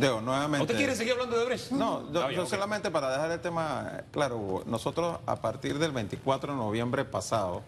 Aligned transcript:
Deo, 0.00 0.20
nuevamente. 0.20 0.62
¿Usted 0.64 0.76
quiere 0.76 0.96
seguir 0.96 1.12
hablando 1.12 1.38
de 1.38 1.44
Brecht? 1.44 1.70
No, 1.72 2.12
yo, 2.12 2.24
Ah, 2.24 2.32
yo 2.32 2.46
solamente 2.46 2.90
para 2.90 3.10
dejar 3.10 3.30
el 3.30 3.40
tema 3.40 4.02
claro, 4.10 4.36
Hugo, 4.38 4.62
nosotros 4.66 5.18
a 5.26 5.36
partir 5.36 5.78
del 5.78 5.92
24 5.92 6.52
de 6.52 6.58
noviembre 6.58 7.04
pasado, 7.04 7.62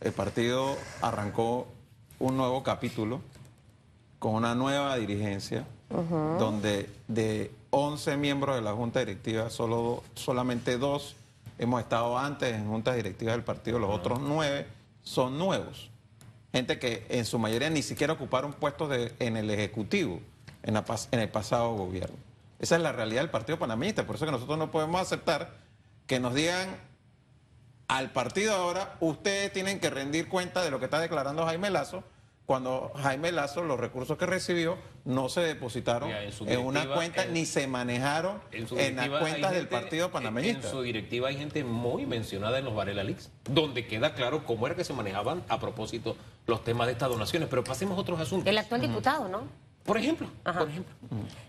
el 0.00 0.12
partido 0.12 0.76
arrancó 1.02 1.66
un 2.18 2.36
nuevo 2.36 2.62
capítulo 2.62 3.20
con 4.18 4.34
una 4.34 4.54
nueva 4.54 4.96
dirigencia, 4.96 5.64
donde 6.38 6.88
de 7.08 7.50
11 7.70 8.16
miembros 8.16 8.56
de 8.56 8.62
la 8.62 8.72
Junta 8.72 9.00
Directiva, 9.00 9.50
solo, 9.50 10.02
solamente 10.14 10.78
dos 10.78 11.16
hemos 11.58 11.80
estado 11.80 12.16
antes 12.18 12.54
en 12.54 12.66
juntas 12.68 12.96
directivas 12.96 13.34
del 13.34 13.44
partido, 13.44 13.78
los 13.78 13.90
otros 13.90 14.20
nueve 14.20 14.66
son 15.02 15.38
nuevos. 15.38 15.90
Gente 16.52 16.78
que 16.78 17.06
en 17.10 17.24
su 17.24 17.38
mayoría 17.38 17.70
ni 17.70 17.82
siquiera 17.82 18.12
ocuparon 18.14 18.52
puestos 18.52 18.88
de- 18.90 19.14
en 19.20 19.36
el 19.36 19.50
Ejecutivo 19.50 20.20
en, 20.62 20.74
la 20.74 20.84
pas- 20.84 21.08
en 21.12 21.20
el 21.20 21.28
pasado 21.28 21.72
gobierno. 21.74 22.16
Esa 22.58 22.76
es 22.76 22.82
la 22.82 22.92
realidad 22.92 23.22
del 23.22 23.30
Partido 23.30 23.58
Panameñista, 23.58 24.06
por 24.06 24.16
eso 24.16 24.26
que 24.26 24.32
nosotros 24.32 24.58
no 24.58 24.70
podemos 24.70 25.00
aceptar 25.00 25.50
que 26.06 26.20
nos 26.20 26.34
digan 26.34 26.68
al 27.88 28.10
partido 28.12 28.54
ahora, 28.54 28.96
ustedes 29.00 29.52
tienen 29.52 29.80
que 29.80 29.90
rendir 29.90 30.28
cuenta 30.28 30.62
de 30.62 30.70
lo 30.70 30.78
que 30.78 30.84
está 30.84 31.00
declarando 31.00 31.44
Jaime 31.46 31.70
Lazo, 31.70 32.04
cuando 32.46 32.92
Jaime 32.96 33.32
Lazo 33.32 33.62
los 33.62 33.78
recursos 33.80 34.16
que 34.18 34.26
recibió 34.26 34.76
no 35.04 35.28
se 35.28 35.40
depositaron 35.40 36.08
Mira, 36.08 36.22
en 36.24 36.60
una 36.60 36.86
cuenta 36.92 37.24
en- 37.24 37.32
ni 37.32 37.46
se 37.46 37.66
manejaron 37.66 38.40
En, 38.52 38.96
las 38.96 39.08
cuentas 39.08 39.52
del 39.52 39.68
Partido 39.68 40.10
Panameñista. 40.10 40.66
En 40.66 40.70
su 40.72 40.82
directiva 40.82 41.28
hay 41.28 41.36
gente 41.36 41.64
muy 41.64 42.06
mencionada 42.06 42.58
en 42.58 42.64
los 42.64 42.74
Varela 42.74 43.02
Leaks, 43.04 43.30
donde 43.44 43.86
queda 43.86 44.14
claro 44.14 44.44
cómo 44.44 44.66
era 44.66 44.76
que 44.76 44.84
se 44.84 44.92
manejaban 44.92 45.42
a 45.48 45.58
propósito 45.58 46.16
los 46.46 46.62
temas 46.64 46.86
de 46.88 46.92
estas 46.94 47.08
donaciones. 47.08 47.48
Pero 47.48 47.64
pasemos 47.64 47.96
a 47.96 48.00
otros 48.00 48.20
asuntos. 48.20 48.48
El 48.48 48.58
actual 48.58 48.80
diputado, 48.82 49.28
¿no? 49.28 49.44
Por 49.84 49.96
ejemplo, 49.96 50.28
Ajá. 50.44 50.58
por 50.60 50.68
ejemplo. 50.68 50.94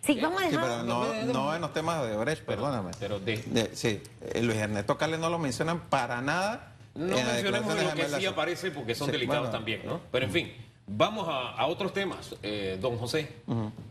Sí, 0.02 0.20
vamos 0.22 0.42
a 0.42 0.46
Sí, 0.46 0.52
dejar. 0.52 0.68
pero 0.70 0.84
no, 0.84 1.24
no 1.34 1.54
en 1.56 1.62
los 1.62 1.74
temas 1.74 2.04
de 2.08 2.16
Brecht, 2.18 2.44
perdóname. 2.44 2.92
pero 3.00 3.20
de- 3.20 3.38
De- 3.38 3.76
sí, 3.76 4.02
eh, 4.22 4.42
Luis 4.42 4.58
Ernesto 4.58 4.98
Cales 4.98 5.20
no 5.20 5.30
lo 5.30 5.38
mencionan 5.38 5.82
para 5.82 6.22
nada. 6.22 6.74
No 6.96 7.16
mencionemos 7.16 7.76
de 7.76 7.84
lo 7.84 7.94
que 7.94 8.10
sí 8.10 8.26
aparece 8.26 8.72
porque 8.72 8.96
son 8.96 9.08
Sí, 9.08 9.12
delicados 9.14 9.44
bueno. 9.44 9.52
también, 9.58 9.82
¿no? 9.86 10.00
Pero 10.12 10.26
en 10.26 10.32
fin, 10.32 10.54
vamos 10.88 11.28
a, 11.28 11.52
a 11.52 11.68
otros 11.68 11.94
temas, 11.94 12.36
eh, 12.42 12.78
don 12.82 12.98
José. 12.98 13.36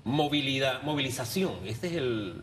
Movilidad, 0.04 0.82
movilización. 0.82 1.52
Este 1.66 1.88
es 1.88 1.92
el 1.94 2.42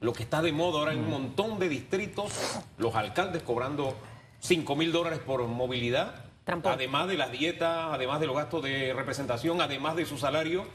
lo 0.00 0.12
que 0.12 0.22
está 0.22 0.40
de 0.42 0.52
moda 0.52 0.78
ahora 0.78 0.92
en 0.92 1.00
un 1.00 1.10
montón 1.10 1.58
de 1.58 1.68
distritos, 1.68 2.32
los 2.78 2.94
alcaldes 2.94 3.42
cobrando 3.42 3.96
5 4.38 4.76
mil 4.76 4.92
dólares 4.92 5.18
por 5.18 5.42
movilidad, 5.48 6.14
Transporte. 6.44 6.76
además 6.76 7.08
de 7.08 7.16
las 7.16 7.32
dietas, 7.32 7.88
además 7.90 8.20
de 8.20 8.26
los 8.28 8.36
gastos 8.36 8.62
de 8.62 8.92
representación, 8.94 9.60
además 9.60 9.96
de 9.96 10.06
su 10.06 10.16
salario, 10.16 10.66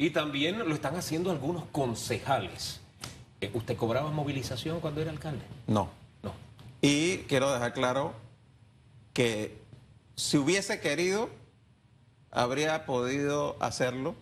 y 0.00 0.08
también 0.08 0.58
lo 0.66 0.74
están 0.74 0.96
haciendo 0.96 1.30
algunos 1.30 1.64
concejales. 1.72 2.80
Eh, 3.42 3.50
¿Usted 3.52 3.76
cobraba 3.76 4.10
movilización 4.10 4.80
cuando 4.80 5.02
era 5.02 5.10
alcalde? 5.10 5.44
No. 5.66 5.90
No. 6.22 6.32
Y 6.80 7.18
quiero 7.28 7.52
dejar 7.52 7.74
claro 7.74 8.14
que 9.12 9.58
si 10.16 10.38
hubiese 10.38 10.80
querido, 10.80 11.28
habría 12.30 12.86
podido 12.86 13.58
hacerlo. 13.60 14.14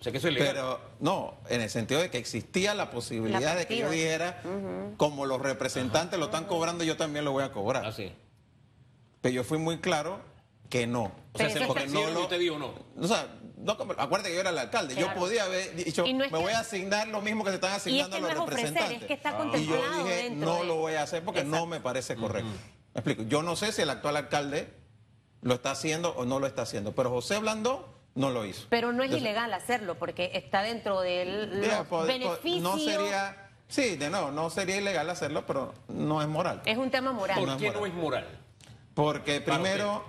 O 0.00 0.02
sea 0.02 0.12
que 0.12 0.18
eso 0.18 0.28
es 0.28 0.34
legal. 0.34 0.50
Pero 0.52 0.80
no, 1.00 1.32
en 1.48 1.62
el 1.62 1.70
sentido 1.70 2.02
de 2.02 2.10
que 2.10 2.18
existía 2.18 2.74
la 2.74 2.90
posibilidad 2.90 3.40
La 3.40 3.54
de 3.54 3.66
que 3.66 3.78
yo 3.78 3.88
dijera, 3.88 4.42
como 4.98 5.24
los 5.24 5.40
representantes 5.40 6.18
lo 6.18 6.26
están 6.26 6.44
cobrando, 6.44 6.84
yo 6.84 6.98
también 6.98 7.24
lo 7.24 7.32
voy 7.32 7.44
a 7.44 7.52
cobrar. 7.52 7.86
Así. 7.86 8.12
Pero 9.22 9.34
yo 9.34 9.44
fui 9.44 9.56
muy 9.56 9.78
claro 9.78 10.20
que 10.68 10.86
no. 10.86 11.10
O 11.32 11.38
sea, 11.38 11.48
lo 11.48 12.20
usted 12.20 12.38
dijo 12.38 12.58
no. 12.58 12.74
O 13.00 13.08
sea, 13.08 13.28
no, 13.62 13.72
acuérdate 13.72 14.28
que 14.30 14.34
yo 14.34 14.40
era 14.40 14.50
el 14.50 14.58
alcalde. 14.58 14.94
Yo 14.94 15.12
podía 15.14 15.44
haber 15.44 15.74
dicho, 15.76 16.04
Y 16.04 16.12
no 16.12 16.24
me 16.24 16.30
que- 16.30 16.36
voy 16.36 16.52
a 16.52 16.60
asignar 16.60 17.08
lo 17.08 17.20
mismo 17.20 17.44
que 17.44 17.50
se 17.50 17.54
están 17.56 17.72
asignando 17.72 18.16
Y 18.16 18.20
es 18.20 18.26
que 18.26 18.32
a 18.32 18.34
los 18.34 18.36
no 18.36 18.42
es 18.44 18.52
ofrecer, 18.52 18.74
representantes. 18.74 19.00
es 19.02 19.06
que 19.06 19.14
está 19.14 19.58
y 19.58 19.66
yo 19.66 20.04
dije, 20.04 20.16
dentro 20.24 20.48
no 20.52 20.58
de- 20.60 20.64
lo 20.66 20.76
voy 20.76 20.94
a 20.94 21.02
hacer 21.02 21.22
porque 21.24 21.44
no 21.44 21.66
me 21.66 21.80
parece 21.80 22.16
correcto. 22.16 22.50
Me 22.94 22.98
explico. 23.00 23.22
Yo 23.22 23.42
no 23.42 23.56
sé 23.56 23.72
si 23.72 23.82
el 23.82 23.90
actual 23.90 24.16
alcalde 24.16 24.68
lo 25.40 25.54
está 25.54 25.70
haciendo 25.70 26.10
o 26.10 26.24
no 26.24 26.38
lo 26.38 26.46
está 26.46 26.62
haciendo, 26.62 26.92
pero 26.94 27.10
José 27.10 27.38
Blandó 27.38 27.88
no 28.14 28.30
lo 28.30 28.44
hizo. 28.44 28.66
Pero 28.68 28.92
no 28.92 29.02
es 29.02 29.06
Entonces, 29.06 29.22
ilegal 29.22 29.54
hacerlo 29.54 29.94
porque 29.98 30.30
está 30.34 30.62
dentro 30.62 31.00
del 31.00 31.62
beneficios. 32.06 32.62
No 32.62 32.78
sería, 32.78 33.50
sí, 33.68 33.96
de 33.96 34.10
nuevo, 34.10 34.30
no 34.30 34.50
sería 34.50 34.76
ilegal 34.76 35.08
hacerlo, 35.08 35.46
pero 35.46 35.72
no 35.88 36.20
es 36.20 36.28
moral. 36.28 36.60
Es 36.66 36.76
un 36.76 36.90
tema 36.90 37.12
moral. 37.12 37.38
¿Por 37.38 37.48
No 37.48 37.56
qué 37.56 37.66
moral. 37.68 37.80
no 37.80 37.86
es 37.86 37.94
moral? 37.94 38.26
Porque 38.94 39.40
primero 39.40 40.04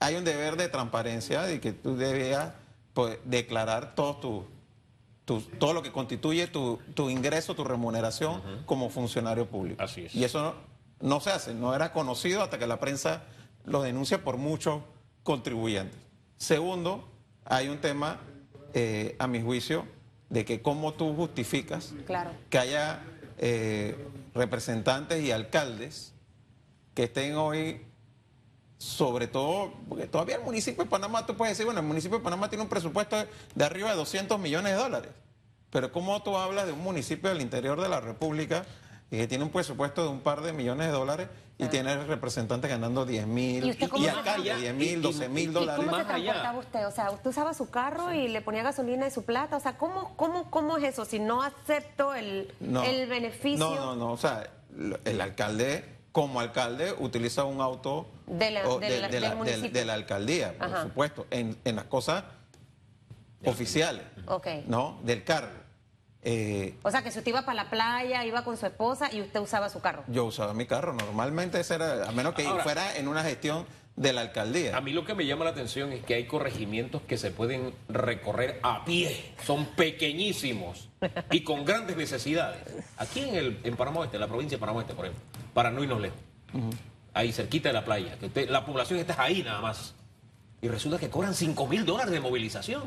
hay 0.00 0.16
un 0.16 0.24
deber 0.24 0.56
de 0.56 0.68
transparencia 0.68 1.42
de 1.42 1.60
que 1.60 1.72
tú 1.72 1.96
debías 1.96 2.52
pues, 2.98 3.16
declarar 3.24 3.94
todo 3.94 4.16
tu, 4.16 4.44
tu- 5.24 5.40
todo 5.60 5.72
lo 5.72 5.84
que 5.84 5.92
constituye 5.92 6.48
tu, 6.48 6.80
tu 6.94 7.08
ingreso, 7.10 7.54
tu 7.54 7.62
remuneración 7.62 8.42
como 8.66 8.90
funcionario 8.90 9.46
público. 9.46 9.80
Así 9.80 10.06
es. 10.06 10.14
Y 10.16 10.24
eso 10.24 10.42
no, 10.42 10.54
no 11.08 11.20
se 11.20 11.30
hace, 11.30 11.54
no 11.54 11.76
era 11.76 11.92
conocido 11.92 12.42
hasta 12.42 12.58
que 12.58 12.66
la 12.66 12.80
prensa 12.80 13.22
lo 13.64 13.82
denuncia 13.82 14.24
por 14.24 14.36
muchos 14.36 14.82
contribuyentes. 15.22 15.96
Segundo, 16.38 17.08
hay 17.44 17.68
un 17.68 17.78
tema, 17.78 18.18
eh, 18.74 19.14
a 19.20 19.28
mi 19.28 19.40
juicio, 19.42 19.86
de 20.28 20.44
que 20.44 20.60
cómo 20.60 20.92
tú 20.94 21.14
justificas 21.14 21.94
Claro. 22.04 22.32
que 22.50 22.58
haya 22.58 23.04
eh, 23.38 23.96
representantes 24.34 25.22
y 25.22 25.30
alcaldes 25.30 26.14
que 26.94 27.04
estén 27.04 27.36
hoy, 27.36 27.80
sobre 28.78 29.26
todo, 29.26 29.72
porque 29.88 30.06
todavía 30.06 30.36
el 30.36 30.42
municipio 30.42 30.84
de 30.84 30.90
Panamá, 30.90 31.26
tú 31.26 31.36
puedes 31.36 31.52
decir, 31.52 31.64
bueno, 31.66 31.80
el 31.80 31.86
municipio 31.86 32.18
de 32.18 32.24
Panamá 32.24 32.48
tiene 32.48 32.62
un 32.62 32.68
presupuesto 32.70 33.16
de, 33.16 33.26
de 33.54 33.64
arriba 33.64 33.90
de 33.90 33.96
200 33.96 34.38
millones 34.38 34.72
de 34.72 34.78
dólares. 34.78 35.10
Pero 35.70 35.92
¿cómo 35.92 36.22
tú 36.22 36.36
hablas 36.36 36.66
de 36.66 36.72
un 36.72 36.80
municipio 36.82 37.28
del 37.28 37.40
interior 37.42 37.80
de 37.80 37.88
la 37.88 38.00
República 38.00 38.64
y 39.10 39.16
que 39.16 39.26
tiene 39.26 39.42
un 39.44 39.50
presupuesto 39.50 40.02
de 40.02 40.08
un 40.08 40.20
par 40.20 40.42
de 40.42 40.52
millones 40.52 40.86
de 40.86 40.92
dólares 40.92 41.28
y 41.58 41.66
tiene 41.66 41.96
representantes 42.04 42.70
ganando 42.70 43.04
10 43.04 43.26
mil 43.26 43.64
¿Y 43.64 44.06
alcaldes 44.06 44.44
llama? 44.44 44.60
10 44.60 44.70
Y- 44.70 44.72
mil, 44.74 44.98
y- 44.98 45.02
12 45.02 45.28
mil 45.28 45.38
y- 45.38 45.46
y 45.46 45.50
¿Y 45.50 45.52
dólares? 45.52 45.84
cómo 45.84 45.98
se 45.98 46.04
transportaba 46.04 46.58
usted? 46.58 46.86
O 46.86 46.90
sea, 46.92 47.10
usted 47.10 47.30
usaba 47.30 47.52
su 47.54 47.68
carro 47.70 48.14
y 48.14 48.28
le 48.28 48.40
ponía 48.42 48.62
gasolina 48.62 49.06
de 49.06 49.10
su 49.10 49.24
plata. 49.24 49.56
O 49.56 49.60
sea, 49.60 49.76
¿cómo, 49.76 50.14
cómo, 50.16 50.50
cómo 50.52 50.76
es 50.76 50.84
eso? 50.84 51.04
Si 51.04 51.18
no 51.18 51.42
acepto 51.42 52.14
el, 52.14 52.54
No. 52.60 52.84
el 52.84 53.08
beneficio 53.08 53.58
No, 53.58 53.74
no, 53.74 53.96
no. 53.96 54.12
O 54.12 54.16
sea, 54.16 54.48
el 55.04 55.20
alcalde, 55.20 55.84
como 56.18 56.40
alcalde, 56.40 56.92
utiliza 56.98 57.44
un 57.44 57.60
auto 57.60 58.08
De 58.26 58.50
la- 58.50 58.68
o 58.68 58.80
de 58.80 58.98
la- 59.00 59.08
del 59.08 59.22
de 59.22 59.34
municipio. 59.36 59.70
de 59.70 59.84
la 59.84 59.94
alcaldía, 59.94 60.52
por 60.58 60.66
Ajá. 60.66 60.82
supuesto, 60.82 61.26
en, 61.30 61.56
en 61.64 61.76
las 61.76 61.84
cosas 61.84 62.24
oficiales, 63.44 64.02
Ok. 64.26 64.48
¿no? 64.66 64.98
Del 65.04 65.22
cargo. 65.22 65.52
Eh, 66.24 66.74
O 66.82 66.90
sea, 66.90 67.02
que 67.02 67.12
si 67.12 67.18
usted 67.18 67.30
iba 67.30 67.42
para 67.42 67.54
la 67.62 67.70
playa, 67.70 68.24
iba 68.24 68.42
con 68.42 68.56
su 68.56 68.66
esposa 68.66 69.08
y 69.12 69.20
usted 69.20 69.38
usaba 69.38 69.68
su 69.68 69.80
carro. 69.80 70.02
yo 70.08 70.24
usaba 70.24 70.52
mi 70.54 70.66
carro, 70.66 70.92
normalmente 70.92 71.60
ese 71.60 71.76
era, 71.76 72.08
a 72.08 72.10
menos 72.10 72.34
que 72.34 72.44
Ahora- 72.44 72.64
fuera 72.64 72.96
en 72.96 73.06
una 73.06 73.22
gestión 73.22 73.64
de 73.94 74.12
la 74.12 74.22
alcaldía. 74.22 74.76
A 74.76 74.80
mí 74.80 74.92
lo 74.92 75.04
que 75.04 75.14
me 75.14 75.24
llama 75.24 75.44
la 75.44 75.50
atención 75.52 75.92
es 75.92 76.04
que 76.04 76.14
hay 76.14 76.26
corregimientos 76.26 77.00
que 77.02 77.16
se 77.16 77.30
pueden 77.30 77.72
recorrer 77.88 78.58
a 78.64 78.84
pie. 78.84 79.34
Son 79.44 79.66
pequeñísimos 79.76 80.88
y 81.30 81.44
con 81.44 81.64
grandes 81.64 81.96
necesidades. 81.96 82.60
Aquí 82.96 83.20
en, 83.20 83.36
el, 83.36 83.60
en 83.62 83.76
Panamá 83.76 84.00
Oeste, 84.00 84.16
en 84.16 84.20
la 84.22 84.26
provincia 84.28 84.56
de 84.56 84.60
Panamá 84.60 84.78
Oeste, 84.80 84.94
por 84.94 85.06
ejemplo, 85.06 85.24
para 85.58 85.72
no 85.72 85.82
irnos 85.82 86.00
lejos. 86.00 86.18
Ahí 87.14 87.32
cerquita 87.32 87.70
de 87.70 87.72
la 87.72 87.84
playa. 87.84 88.16
que 88.16 88.26
usted- 88.26 88.48
la 88.48 88.64
población 88.64 89.00
está 89.00 89.20
ahí 89.20 89.42
nada 89.42 89.60
más. 89.60 89.92
Y 90.62 90.68
resulta 90.68 90.98
que 91.00 91.10
cobran 91.10 91.34
5 91.34 91.66
mil 91.66 91.84
dólares 91.84 92.12
de 92.12 92.20
movilización. 92.20 92.84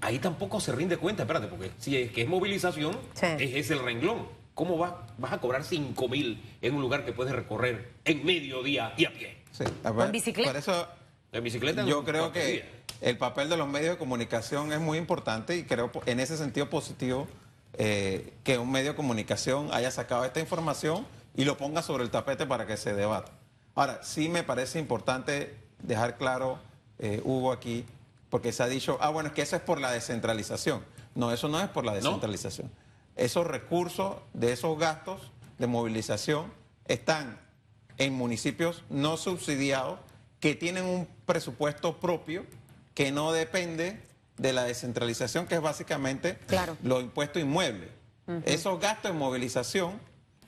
Ahí 0.00 0.20
tampoco 0.20 0.60
se 0.60 0.70
rinde 0.70 0.98
cuenta, 0.98 1.24
espérate, 1.24 1.48
porque 1.48 1.72
si 1.80 1.96
es 1.96 2.12
que 2.12 2.22
es 2.22 2.28
movilización, 2.28 2.92
Sí. 3.14 3.26
es, 3.40 3.54
es 3.56 3.70
el 3.72 3.80
renglón. 3.80 4.28
¿Cómo 4.54 4.78
vas, 4.78 4.92
vas 5.18 5.32
a 5.32 5.38
cobrar 5.38 5.64
5 5.64 6.06
mil 6.08 6.40
en 6.62 6.76
un 6.76 6.80
lugar 6.80 7.04
que 7.04 7.12
puedes 7.12 7.34
recorrer 7.34 7.90
en 8.04 8.24
mediodía 8.24 8.94
y 8.96 9.04
a 9.06 9.12
pie? 9.12 9.38
Sí, 9.50 9.64
a 9.82 9.90
ver, 9.90 10.12
bicicleta? 10.12 10.50
Por 10.50 10.58
eso 10.58 10.86
En 11.32 11.42
bicicleta 11.42 11.84
yo 11.84 11.98
en 11.98 12.04
creo 12.04 12.30
que 12.30 12.64
el 13.00 13.18
papel 13.18 13.48
de 13.48 13.56
los 13.56 13.66
medios 13.66 13.94
de 13.94 13.98
comunicación 13.98 14.72
es 14.72 14.78
muy 14.78 14.96
importante 14.96 15.56
y 15.56 15.64
creo 15.64 15.90
en 16.06 16.20
ese 16.20 16.36
sentido 16.36 16.70
positivo 16.70 17.26
eh, 17.78 18.32
que 18.44 18.58
un 18.58 18.70
medio 18.70 18.90
de 18.92 18.96
comunicación 18.96 19.70
haya 19.72 19.90
sacado 19.90 20.24
esta 20.24 20.38
información 20.38 21.04
y 21.36 21.44
lo 21.44 21.56
ponga 21.56 21.82
sobre 21.82 22.04
el 22.04 22.10
tapete 22.10 22.46
para 22.46 22.66
que 22.66 22.76
se 22.76 22.94
debata. 22.94 23.32
Ahora, 23.74 24.00
sí 24.02 24.28
me 24.28 24.42
parece 24.42 24.78
importante 24.78 25.54
dejar 25.82 26.16
claro, 26.16 26.58
eh, 26.98 27.20
Hugo, 27.24 27.52
aquí, 27.52 27.84
porque 28.30 28.52
se 28.52 28.62
ha 28.62 28.66
dicho, 28.68 28.98
ah, 29.00 29.10
bueno, 29.10 29.28
es 29.28 29.34
que 29.34 29.42
eso 29.42 29.54
es 29.56 29.62
por 29.62 29.80
la 29.80 29.90
descentralización. 29.92 30.82
No, 31.14 31.32
eso 31.32 31.48
no 31.48 31.60
es 31.60 31.68
por 31.68 31.84
la 31.84 31.94
descentralización. 31.94 32.70
Esos 33.16 33.46
recursos 33.46 34.16
de 34.34 34.52
esos 34.52 34.78
gastos 34.78 35.30
de 35.58 35.66
movilización 35.66 36.52
están 36.86 37.38
en 37.98 38.12
municipios 38.14 38.82
no 38.90 39.16
subsidiados 39.16 39.98
que 40.40 40.54
tienen 40.54 40.84
un 40.84 41.08
presupuesto 41.24 41.98
propio 41.98 42.44
que 42.94 43.12
no 43.12 43.32
depende 43.32 44.02
de 44.36 44.52
la 44.52 44.64
descentralización, 44.64 45.46
que 45.46 45.54
es 45.54 45.62
básicamente 45.62 46.36
Claro. 46.46 46.76
los 46.82 47.02
impuestos 47.02 47.42
inmuebles. 47.42 47.88
Esos 48.44 48.80
gastos 48.80 49.12
de 49.12 49.18
movilización 49.18 49.98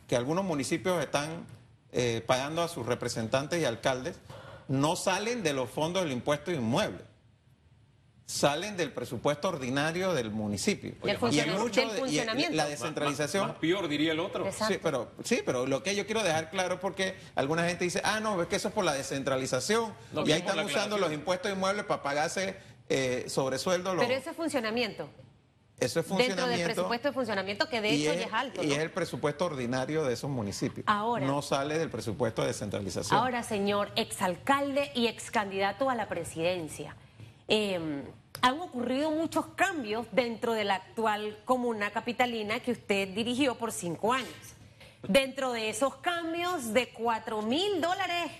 que 0.08 0.16
algunos 0.16 0.44
municipios 0.44 1.00
están 1.00 1.46
eh, 1.92 2.22
pagando 2.26 2.62
a 2.62 2.68
sus 2.68 2.84
representantes 2.86 3.60
y 3.62 3.64
alcaldes 3.64 4.16
no 4.66 4.96
salen 4.96 5.42
de 5.42 5.52
los 5.52 5.70
fondos 5.70 6.02
del 6.02 6.12
impuesto 6.12 6.50
inmueble. 6.50 7.06
salen 8.30 8.76
del 8.76 8.92
presupuesto 8.92 9.48
ordinario 9.48 10.12
del 10.12 10.30
municipio. 10.30 10.92
Y 11.02 11.08
en 11.08 11.18
funcionamiento. 11.18 11.62
mucho 11.62 11.80
Del 11.80 11.88
de- 11.88 11.96
y 11.96 12.00
funcionamiento. 12.00 12.56
la 12.56 12.66
descentralización 12.68 13.42
Más, 13.44 13.52
más 13.52 13.58
peor, 13.58 13.88
diría 13.88 14.12
el 14.12 14.20
otro. 14.20 14.44
Exacto. 14.46 14.74
Sí, 14.74 14.80
pero, 14.82 15.10
sí, 15.24 15.42
pero 15.46 15.66
lo 15.66 15.82
que 15.82 15.94
yo 15.94 16.04
quiero 16.04 16.22
dejar 16.22 16.50
claro 16.50 16.74
es 16.74 16.80
porque 16.80 17.14
alguna 17.36 17.64
gente 17.66 17.84
dice, 17.84 18.02
ah, 18.04 18.20
no, 18.20 18.42
es 18.42 18.48
que 18.48 18.56
eso 18.56 18.68
es 18.68 18.74
por 18.74 18.84
la 18.84 18.92
descentralización. 18.92 19.94
No, 20.12 20.26
y 20.26 20.32
ahí 20.32 20.40
están 20.40 20.58
usando 20.62 20.98
los 20.98 21.10
impuestos 21.10 21.50
inmuebles 21.50 21.86
para 21.86 22.02
pagarse 22.02 22.56
eh, 22.90 23.24
sobresueldo. 23.28 23.94
los- 23.94 24.04
Pero 24.04 24.18
ese 24.18 24.34
funcionamiento, 24.34 25.08
eso 25.80 26.00
es 26.00 26.08
dentro 26.08 26.26
del 26.26 26.28
funcionamiento. 26.28 26.64
presupuesto 26.74 27.08
de 27.08 27.14
funcionamiento, 27.14 27.68
que 27.68 27.80
de 27.80 27.90
hecho 27.90 28.10
es, 28.12 28.20
ya 28.20 28.26
es 28.26 28.32
alto. 28.32 28.62
y 28.64 28.72
es 28.72 28.78
el 28.78 28.90
presupuesto 28.90 29.46
ordinario 29.46 30.04
de 30.04 30.14
esos 30.14 30.28
municipios. 30.28 30.84
Ahora. 30.88 31.26
No 31.26 31.40
sale 31.42 31.78
del 31.78 31.90
presupuesto 31.90 32.42
de 32.42 32.48
descentralización. 32.48 33.18
Ahora, 33.18 33.42
señor 33.42 33.92
exalcalde 33.96 34.90
y 34.94 35.06
excandidato 35.06 35.88
a 35.88 35.94
la 35.94 36.08
presidencia, 36.08 36.96
eh, 37.46 38.02
han 38.40 38.60
ocurrido 38.60 39.10
muchos 39.10 39.46
cambios 39.56 40.06
dentro 40.12 40.52
de 40.52 40.64
la 40.64 40.76
actual 40.76 41.38
comuna 41.44 41.90
capitalina 41.90 42.60
que 42.60 42.72
usted 42.72 43.08
dirigió 43.08 43.56
por 43.56 43.72
cinco 43.72 44.12
años. 44.12 44.28
Dentro 45.06 45.52
de 45.52 45.70
esos 45.70 45.96
cambios 45.96 46.72
de 46.72 46.88
cuatro 46.90 47.42
mil 47.42 47.80
dólares 47.80 48.32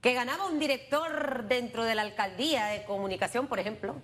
que 0.00 0.14
ganaba 0.14 0.46
un 0.46 0.58
director 0.58 1.44
dentro 1.48 1.82
de 1.84 1.94
la 1.94 2.02
alcaldía 2.02 2.66
de 2.66 2.84
comunicación, 2.84 3.46
por 3.48 3.58
ejemplo, 3.58 3.96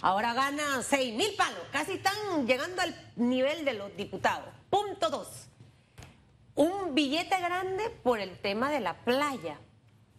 ahora 0.00 0.34
gana 0.34 0.82
seis 0.82 1.12
mil 1.14 1.34
palos, 1.34 1.60
casi 1.72 1.94
están 1.94 2.46
llegando 2.46 2.80
al 2.82 2.94
nivel 3.16 3.64
de 3.64 3.72
los 3.74 3.96
diputados. 3.96 4.48
Punto 4.70 5.10
dos 5.10 5.48
un 6.54 6.94
billete 6.94 7.40
grande 7.40 7.88
por 8.02 8.20
el 8.20 8.38
tema 8.38 8.70
de 8.70 8.80
la 8.80 8.92
playa, 8.94 9.58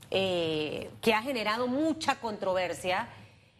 eh, 0.09 0.89
que 1.01 1.13
ha 1.13 1.21
generado 1.21 1.67
mucha 1.67 2.15
controversia. 2.19 3.07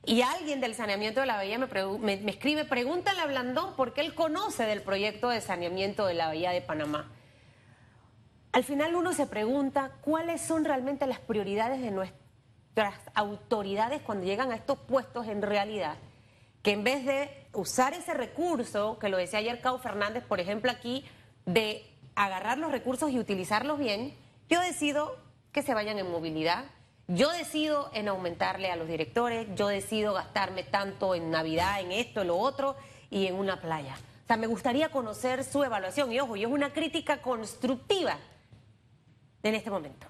Y 0.06 0.22
alguien 0.24 0.60
del 0.60 0.74
saneamiento 0.76 1.20
de 1.22 1.28
la 1.28 1.36
bahía 1.36 1.58
me- 1.60 2.18
me 2.18 2.32
escribe, 2.32 2.66
pregúntale 2.66 3.22
a 3.22 3.26
Blandón 3.28 3.76
porque 3.78 4.02
él 4.02 4.16
conoce 4.16 4.64
del 4.64 4.82
proyecto 4.82 5.30
de 5.30 5.40
saneamiento 5.40 6.06
de 6.08 6.16
la 6.16 6.28
bahía 6.28 6.50
de 6.52 6.62
Panamá. 6.62 7.10
Al 8.54 8.64
final 8.64 8.96
uno 8.96 9.14
se 9.14 9.26
pregunta 9.26 9.94
cuáles 10.02 10.40
son 10.40 10.64
realmente 10.64 11.08
las 11.08 11.20
prioridades 11.20 11.82
de 11.82 11.90
nuestras 11.90 12.94
autoridades 13.16 14.04
cuando 14.04 14.28
llegan 14.28 14.52
a 14.52 14.56
estos 14.56 14.78
puestos 14.78 15.28
en 15.28 15.42
realidad, 15.42 15.98
que 16.62 16.72
en 16.72 16.84
vez 16.84 17.04
de 17.04 17.48
usar 17.54 17.96
ese 17.96 18.14
recurso, 18.14 19.00
que 19.00 19.10
lo 19.10 19.18
decía 19.18 19.40
ayer 19.40 19.60
Cao 19.60 19.80
Fernández, 19.80 20.24
por 20.24 20.40
ejemplo, 20.40 20.70
aquí, 20.70 21.04
de 21.48 21.84
agarrar 22.14 22.60
los 22.60 22.72
recursos 22.72 23.10
y 23.10 23.18
utilizarlos 23.18 23.80
bien, 23.80 24.14
yo 24.48 24.62
decido 24.62 25.18
que 25.52 25.64
se 25.64 25.74
vayan 25.74 25.98
en 25.98 26.12
movilidad, 26.12 26.66
yo 27.08 27.32
decido 27.32 27.90
en 27.96 28.08
aumentarle 28.08 28.70
a 28.70 28.76
los 28.76 28.88
directores, 28.88 29.48
yo 29.56 29.68
decido 29.68 30.14
gastarme 30.14 30.62
tanto 30.62 31.16
en 31.16 31.32
Navidad, 31.32 31.82
en 31.82 31.92
esto, 31.92 32.22
en 32.22 32.28
lo 32.28 32.38
otro 32.38 32.76
y 33.10 33.26
en 33.26 33.34
una 33.34 33.60
playa. 33.60 33.96
O 33.96 34.28
sea, 34.28 34.38
me 34.38 34.46
gustaría 34.46 34.90
conocer 34.90 35.44
su 35.44 35.64
evaluación 35.64 36.12
y 36.12 36.20
ojo, 36.20 36.36
y 36.36 36.44
es 36.44 36.50
una 36.50 36.72
crítica 36.72 37.20
constructiva 37.20 38.20
en 39.44 39.56
este 39.56 39.70
momento. 39.70 40.08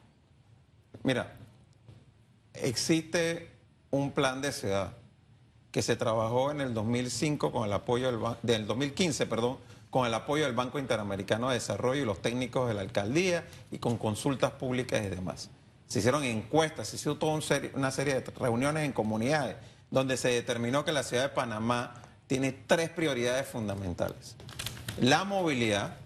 Mira, 1.03 1.33
existe 2.53 3.51
un 3.91 4.12
plan 4.12 4.41
de 4.41 4.51
ciudad 4.51 4.94
que 5.71 5.81
se 5.81 5.95
trabajó 5.95 6.51
en 6.51 6.62
el 6.62 6.74
2005 6.74 7.51
con 7.51 7.65
el 7.65 7.74
apoyo 7.74 8.12
del, 8.12 8.19
del 8.44 8.68
2015, 8.68 9.25
perdón, 9.25 9.57
con 9.89 10.07
el 10.07 10.13
apoyo 10.13 10.45
del 10.45 10.53
Banco 10.53 10.80
Interamericano 10.80 11.50
de 11.50 11.56
Desarrollo 11.56 12.01
y 12.01 12.06
los 12.06 12.21
técnicos 12.21 12.68
de 12.68 12.74
la 12.74 12.81
alcaldía 12.81 13.45
y 13.71 13.80
con 13.80 13.97
consultas 13.97 14.51
públicas 14.51 15.03
y 15.03 15.09
demás. 15.09 15.50
Se 15.88 16.00
hicieron 16.00 16.24
encuestas, 16.24 16.88
se 16.88 16.95
hizo 16.95 17.18
toda 17.18 17.39
una 17.74 17.91
serie 17.91 18.15
de 18.15 18.21
reuniones 18.31 18.86
en 18.86 18.94
comunidades 18.94 19.57
donde 19.91 20.18
se 20.18 20.29
determinó 20.29 20.83
que 20.86 20.91
la 20.91 21.03
ciudad 21.03 21.24
de 21.24 21.29
Panamá 21.29 21.94
tiene 22.25 22.51
tres 22.51 22.89
prioridades 22.89 23.47
fundamentales. 23.47 24.36
La 25.00 25.24
movilidad, 25.24 25.97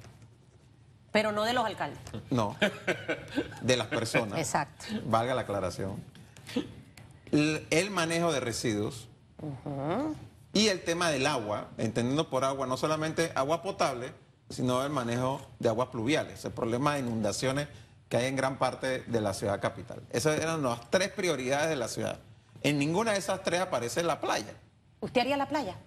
Pero 1.18 1.32
no 1.32 1.46
de 1.46 1.54
los 1.54 1.66
alcaldes. 1.66 1.98
no, 2.30 2.56
de 3.62 3.76
las 3.76 3.88
personas. 3.88 4.38
Exacto. 4.38 4.86
Valga 5.06 5.34
la 5.34 5.42
aclaración. 5.42 6.00
El 7.32 7.90
manejo 7.90 8.32
de 8.32 8.40
residuos 8.40 9.08
y 10.54 10.68
el 10.68 10.84
tema 10.84 11.10
del 11.10 11.26
agua, 11.26 11.70
entendiendo 11.80 12.30
por 12.30 12.44
agua 12.44 12.68
no 12.68 12.78
solamente 12.78 13.32
agua 13.34 13.64
potable, 13.64 14.14
sino 14.52 14.84
el 14.84 14.92
manejo 14.92 15.42
de 15.58 15.70
aguas 15.70 15.88
pluviales, 15.88 16.46
el 16.46 16.52
problema 16.52 16.94
de 16.94 17.00
inundaciones 17.00 17.68
que 18.10 18.18
hay 18.18 18.26
en 18.28 18.36
gran 18.36 18.60
parte 18.60 19.02
de 19.08 19.20
la 19.20 19.34
ciudad 19.34 19.60
capital. 19.60 20.04
Esas 20.12 20.40
eran 20.40 20.62
las 20.62 20.88
tres 20.92 21.10
prioridades 21.10 21.68
de 21.68 21.78
la 21.78 21.88
ciudad. 21.88 22.20
En 22.62 22.78
ninguna 22.78 23.14
de 23.14 23.18
esas 23.18 23.42
tres 23.42 23.60
aparece 23.60 24.04
la 24.04 24.22
playa. 24.22 24.54
¿Usted 25.00 25.22
haría 25.22 25.38
la 25.38 25.48
playa? 25.48 25.78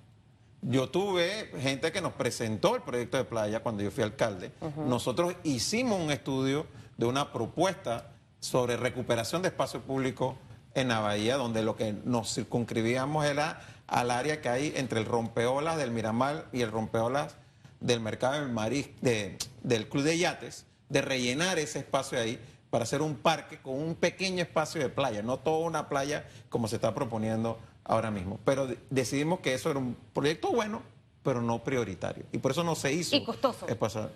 Yo 0.63 0.91
tuve 0.91 1.51
gente 1.61 1.91
que 1.91 2.01
nos 2.03 2.13
presentó 2.13 2.77
el 2.77 2.83
proyecto 2.83 3.17
de 3.17 3.25
playa 3.25 3.61
cuando 3.61 3.83
yo 3.83 3.91
fui 3.91 4.05
alcalde. 4.05 4.53
Nosotros 4.77 5.35
hicimos 5.43 5.99
un 6.01 6.11
estudio 6.11 6.67
de 6.99 7.07
una 7.07 7.33
propuesta 7.33 8.09
sobre 8.41 8.77
recuperación 8.77 9.41
de 9.43 9.49
espacio 9.49 9.81
público 9.81 10.37
en 10.75 10.89
la 10.89 11.01
bahía, 11.01 11.37
donde 11.37 11.63
lo 11.63 11.77
que 11.77 11.95
nos 12.05 12.35
circunscribíamos 12.35 13.25
era 13.25 13.61
al 13.87 14.11
área 14.11 14.41
que 14.41 14.49
hay 14.49 14.73
entre 14.77 15.01
el 15.01 15.07
rompeolas 15.07 15.77
del 15.79 15.91
Miramar 15.91 16.47
y 16.53 16.61
el 16.61 16.71
rompeolas 16.71 17.37
del 17.81 18.01
mercado 18.01 18.35
del 18.35 18.51
marisco, 18.51 18.93
de- 19.01 19.39
del 19.63 19.89
Club 19.89 20.05
de 20.05 20.19
Yates, 20.19 20.67
de 20.91 21.01
rellenar 21.01 21.59
ese 21.59 21.79
espacio 21.81 22.21
ahí 22.21 22.39
para 22.69 22.85
hacer 22.85 23.01
un 23.03 23.17
parque 23.17 23.59
con 23.61 23.75
un 23.75 23.95
pequeño 23.97 24.43
espacio 24.43 24.81
de 24.81 24.91
playa, 24.91 25.23
no 25.23 25.39
toda 25.39 25.67
una 25.67 25.89
playa 25.89 26.25
como 26.51 26.69
se 26.69 26.77
está 26.77 26.95
proponiendo 26.95 27.59
ahora 27.91 28.11
mismo. 28.13 28.39
Pero 28.45 28.69
de- 28.69 28.79
decidimos 28.89 29.41
que 29.41 29.53
eso 29.53 29.69
era 29.71 29.81
un 29.81 29.97
proyecto 30.15 30.53
bueno, 30.53 30.81
pero 31.25 31.43
no 31.43 31.63
prioritario. 31.65 32.25
Y 32.31 32.39
por 32.39 32.53
eso 32.53 32.63
no 32.63 32.77
se 32.77 32.93
hizo. 32.93 33.17
Y 33.17 33.25
costoso. 33.25 33.67
el 33.67 33.77
pasado. 33.77 34.13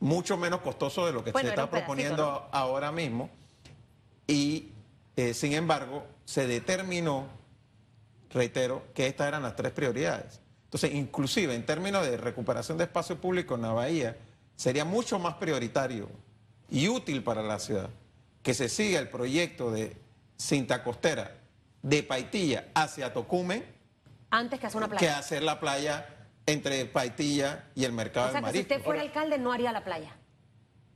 Mucho 0.00 0.36
menos 0.36 0.60
costoso 0.60 1.06
de 1.06 1.12
lo 1.12 1.22
que 1.22 1.30
Bueno, 1.30 1.48
se 1.48 1.54
está 1.54 1.70
proponiendo 1.70 2.24
¿no? 2.24 2.42
ahora 2.50 2.90
mismo. 2.90 3.30
Y 4.26 4.68
eh, 5.16 5.32
sin 5.32 5.52
embargo, 5.52 6.04
se 6.24 6.46
determinó, 6.48 7.26
reitero, 8.30 8.82
que 8.94 9.06
estas 9.06 9.28
eran 9.28 9.42
las 9.44 9.54
tres 9.54 9.70
prioridades. 9.72 10.40
Entonces, 10.64 10.92
inclusive 10.92 11.54
en 11.54 11.64
términos 11.64 12.04
de 12.04 12.16
recuperación 12.16 12.76
de 12.78 12.84
espacio 12.84 13.20
público 13.20 13.54
en 13.54 13.62
la 13.62 13.72
bahía, 13.72 14.16
sería 14.56 14.84
mucho 14.84 15.20
más 15.20 15.34
prioritario 15.34 16.08
y 16.68 16.88
útil 16.88 17.22
para 17.22 17.42
la 17.42 17.60
ciudad 17.60 17.90
que 18.42 18.54
se 18.54 18.68
siga 18.68 18.98
el 18.98 19.08
proyecto 19.08 19.70
de 19.70 19.96
cinta 20.36 20.82
costera 20.82 21.36
de 21.84 22.02
Paitilla 22.02 22.64
hacia 22.74 23.12
Tocumen 23.12 23.62
Antes 24.30 24.58
que 24.58 24.66
hacer 24.66 24.78
una 24.78 24.88
que 24.88 24.96
playa. 24.96 25.18
hacer 25.18 25.42
la 25.42 25.60
playa 25.60 26.06
entre 26.46 26.86
Paitilla 26.86 27.66
y 27.74 27.84
el 27.84 27.92
mercado 27.92 28.28
O 28.28 28.32
sea 28.32 28.40
del 28.40 28.50
que 28.50 28.56
si 28.56 28.62
usted 28.62 28.82
fuera 28.82 29.02
alcalde 29.02 29.38
no 29.38 29.52
haría 29.52 29.70
la 29.70 29.84
playa. 29.84 30.16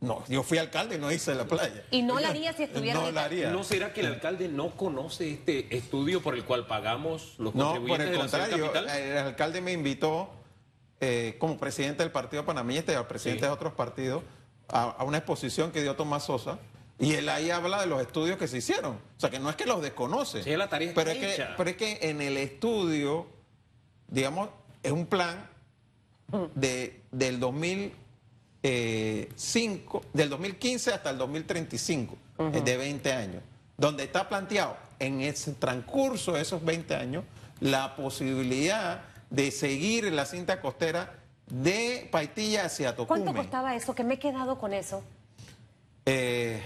No, 0.00 0.24
yo 0.28 0.42
fui 0.44 0.58
alcalde 0.58 0.94
y 0.94 0.98
no 0.98 1.10
hice 1.12 1.34
la 1.34 1.44
playa. 1.44 1.84
Y 1.90 2.02
no 2.02 2.18
la 2.20 2.28
haría 2.28 2.52
si 2.52 2.62
estuviera 2.62 3.00
No 3.00 3.10
la 3.10 3.24
haría. 3.24 3.50
¿No 3.50 3.64
será 3.64 3.92
que 3.92 4.00
el 4.00 4.06
alcalde 4.06 4.48
no 4.48 4.76
conoce 4.76 5.30
este 5.32 5.76
estudio 5.76 6.22
por 6.22 6.34
el 6.34 6.44
cual 6.44 6.66
pagamos 6.66 7.34
los 7.38 7.54
No, 7.54 7.72
por 7.74 7.80
contribuyentes 7.80 8.06
el 8.06 8.12
de 8.12 8.18
la 8.18 8.28
ciudad 8.28 8.44
contrario, 8.48 8.72
capital? 8.72 8.98
el 8.98 9.18
alcalde 9.18 9.60
me 9.60 9.72
invitó 9.72 10.30
eh, 11.00 11.36
como 11.38 11.58
presidente 11.58 12.02
del 12.02 12.12
partido 12.12 12.44
panameñista 12.46 12.92
y 12.92 12.94
al 12.94 13.06
presidente 13.06 13.40
Sí. 13.42 13.46
de 13.46 13.52
otros 13.52 13.72
partidos 13.74 14.22
a, 14.68 14.82
a 14.84 15.04
una 15.04 15.18
exposición 15.18 15.70
que 15.72 15.82
dio 15.82 15.94
Tomás 15.96 16.24
Sosa 16.24 16.58
y 16.98 17.14
él 17.14 17.28
ahí 17.28 17.50
habla 17.50 17.80
de 17.80 17.86
los 17.86 18.00
estudios 18.00 18.38
que 18.38 18.48
se 18.48 18.58
hicieron. 18.58 18.94
O 18.94 19.20
sea, 19.20 19.30
que 19.30 19.38
no 19.38 19.48
es 19.50 19.56
que 19.56 19.66
los 19.66 19.80
desconoce. 19.80 20.42
Sí, 20.42 20.56
la 20.56 20.68
tarea 20.68 20.90
pero 20.94 21.10
es 21.10 21.18
que, 21.18 21.46
pero 21.56 21.70
es 21.70 21.76
que 21.76 21.98
en 22.02 22.20
el 22.20 22.36
estudio, 22.36 23.28
digamos, 24.08 24.48
es 24.82 24.90
un 24.90 25.06
plan 25.06 25.48
de, 26.54 27.02
del 27.12 27.38
2005, 27.38 30.02
del 30.12 30.28
2015 30.28 30.92
hasta 30.92 31.10
el 31.10 31.18
2035, 31.18 32.16
eh, 32.38 32.62
de 32.64 32.76
20 32.76 33.12
años, 33.12 33.42
donde 33.76 34.02
está 34.04 34.28
planteado 34.28 34.76
en 34.98 35.20
ese 35.20 35.52
transcurso 35.52 36.32
de 36.32 36.42
esos 36.42 36.64
20 36.64 36.96
años 36.96 37.22
la 37.60 37.94
posibilidad 37.94 39.04
de 39.30 39.52
seguir 39.52 40.12
la 40.12 40.26
cinta 40.26 40.60
costera 40.60 41.14
de 41.46 42.08
Paitilla 42.10 42.64
hacia 42.66 42.96
Tocumen. 42.96 43.22
¿Cuánto 43.22 43.40
costaba 43.40 43.76
eso? 43.76 43.94
Que 43.94 44.02
me 44.04 44.14
he 44.14 44.18
quedado 44.18 44.58
con 44.58 44.74
eso. 44.74 45.04
Eh, 46.04 46.60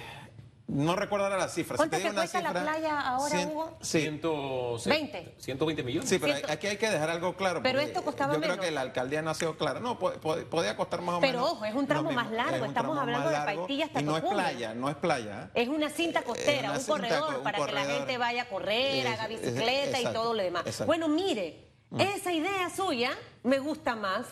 no 0.73 0.97
recuerdo 0.97 1.27
ahora 1.27 1.39
la 1.39 1.49
cifra. 1.49 1.77
¿Cuánto 1.77 1.97
te 1.97 2.03
que 2.03 2.13
cuesta 2.13 2.41
la 2.41 2.51
playa 2.53 3.01
ahora, 3.01 3.35
cien- 3.37 3.49
Hugo? 3.51 3.77
Sí, 3.81 4.01
120. 4.01 5.35
120 5.39 5.83
millones. 5.83 6.09
Sí, 6.09 6.19
pero 6.19 6.35
aquí 6.49 6.67
hay 6.67 6.77
que 6.77 6.91
dejar 6.91 7.11
algo 7.11 7.35
claro. 7.37 7.61
Pero 7.63 7.81
esto 7.81 8.03
costaba 8.03 8.35
Yo 8.35 8.41
menos. 8.41 8.57
creo 8.57 8.67
que 8.69 8.73
la 8.73 8.81
alcaldía 8.81 9.23
no 9.23 9.31
ha 9.31 9.35
sido 9.35 9.57
clara. 9.57 9.81
No, 9.81 9.99
po- 9.99 10.13
po- 10.15 10.37
podía 10.51 10.77
costar 10.77 11.03
más 11.03 11.17
o 11.17 11.21
Pero 11.21 11.39
menos. 11.39 11.53
ojo, 11.53 11.65
es 11.65 11.75
un 11.75 11.87
tramo 11.87 12.11
más 12.13 12.31
largo, 12.31 12.57
Es 12.57 12.63
un 12.63 12.69
estamos 12.69 12.95
tramo 12.97 13.01
hablando 13.01 13.31
de 13.31 13.37
Paitilla 13.45 13.85
hasta 13.87 14.01
Y 14.01 14.05
no 14.05 14.17
es 14.17 14.23
playa, 14.25 14.75
no 14.75 14.89
es 14.89 14.97
playa. 14.97 15.51
¿eh? 15.55 15.63
Es 15.63 15.69
una 15.69 15.91
cinta 15.91 16.23
costera, 16.23 16.71
una 16.71 16.79
un 16.79 16.85
cinta 16.85 16.93
corredor 16.93 17.43
para 17.43 17.65
que 17.67 17.73
la 17.73 17.85
gente 17.85 18.19
vaya 18.19 18.43
a 18.43 18.49
correr, 18.49 19.07
Es- 19.07 19.13
haga 19.19 19.25
es- 19.33 19.41
bicicleta 19.43 20.01
y 20.01 20.05
todo 20.13 20.35
lo 20.35 20.43
demás. 20.43 20.63
exacto. 20.67 20.85
Mm. 20.85 20.87
Bueno, 20.87 21.09
mire, 21.09 21.69
esa 21.99 22.33
idea 22.33 22.71
suya 22.75 23.11
me 23.43 23.59
gusta 23.59 23.95
más 23.95 24.27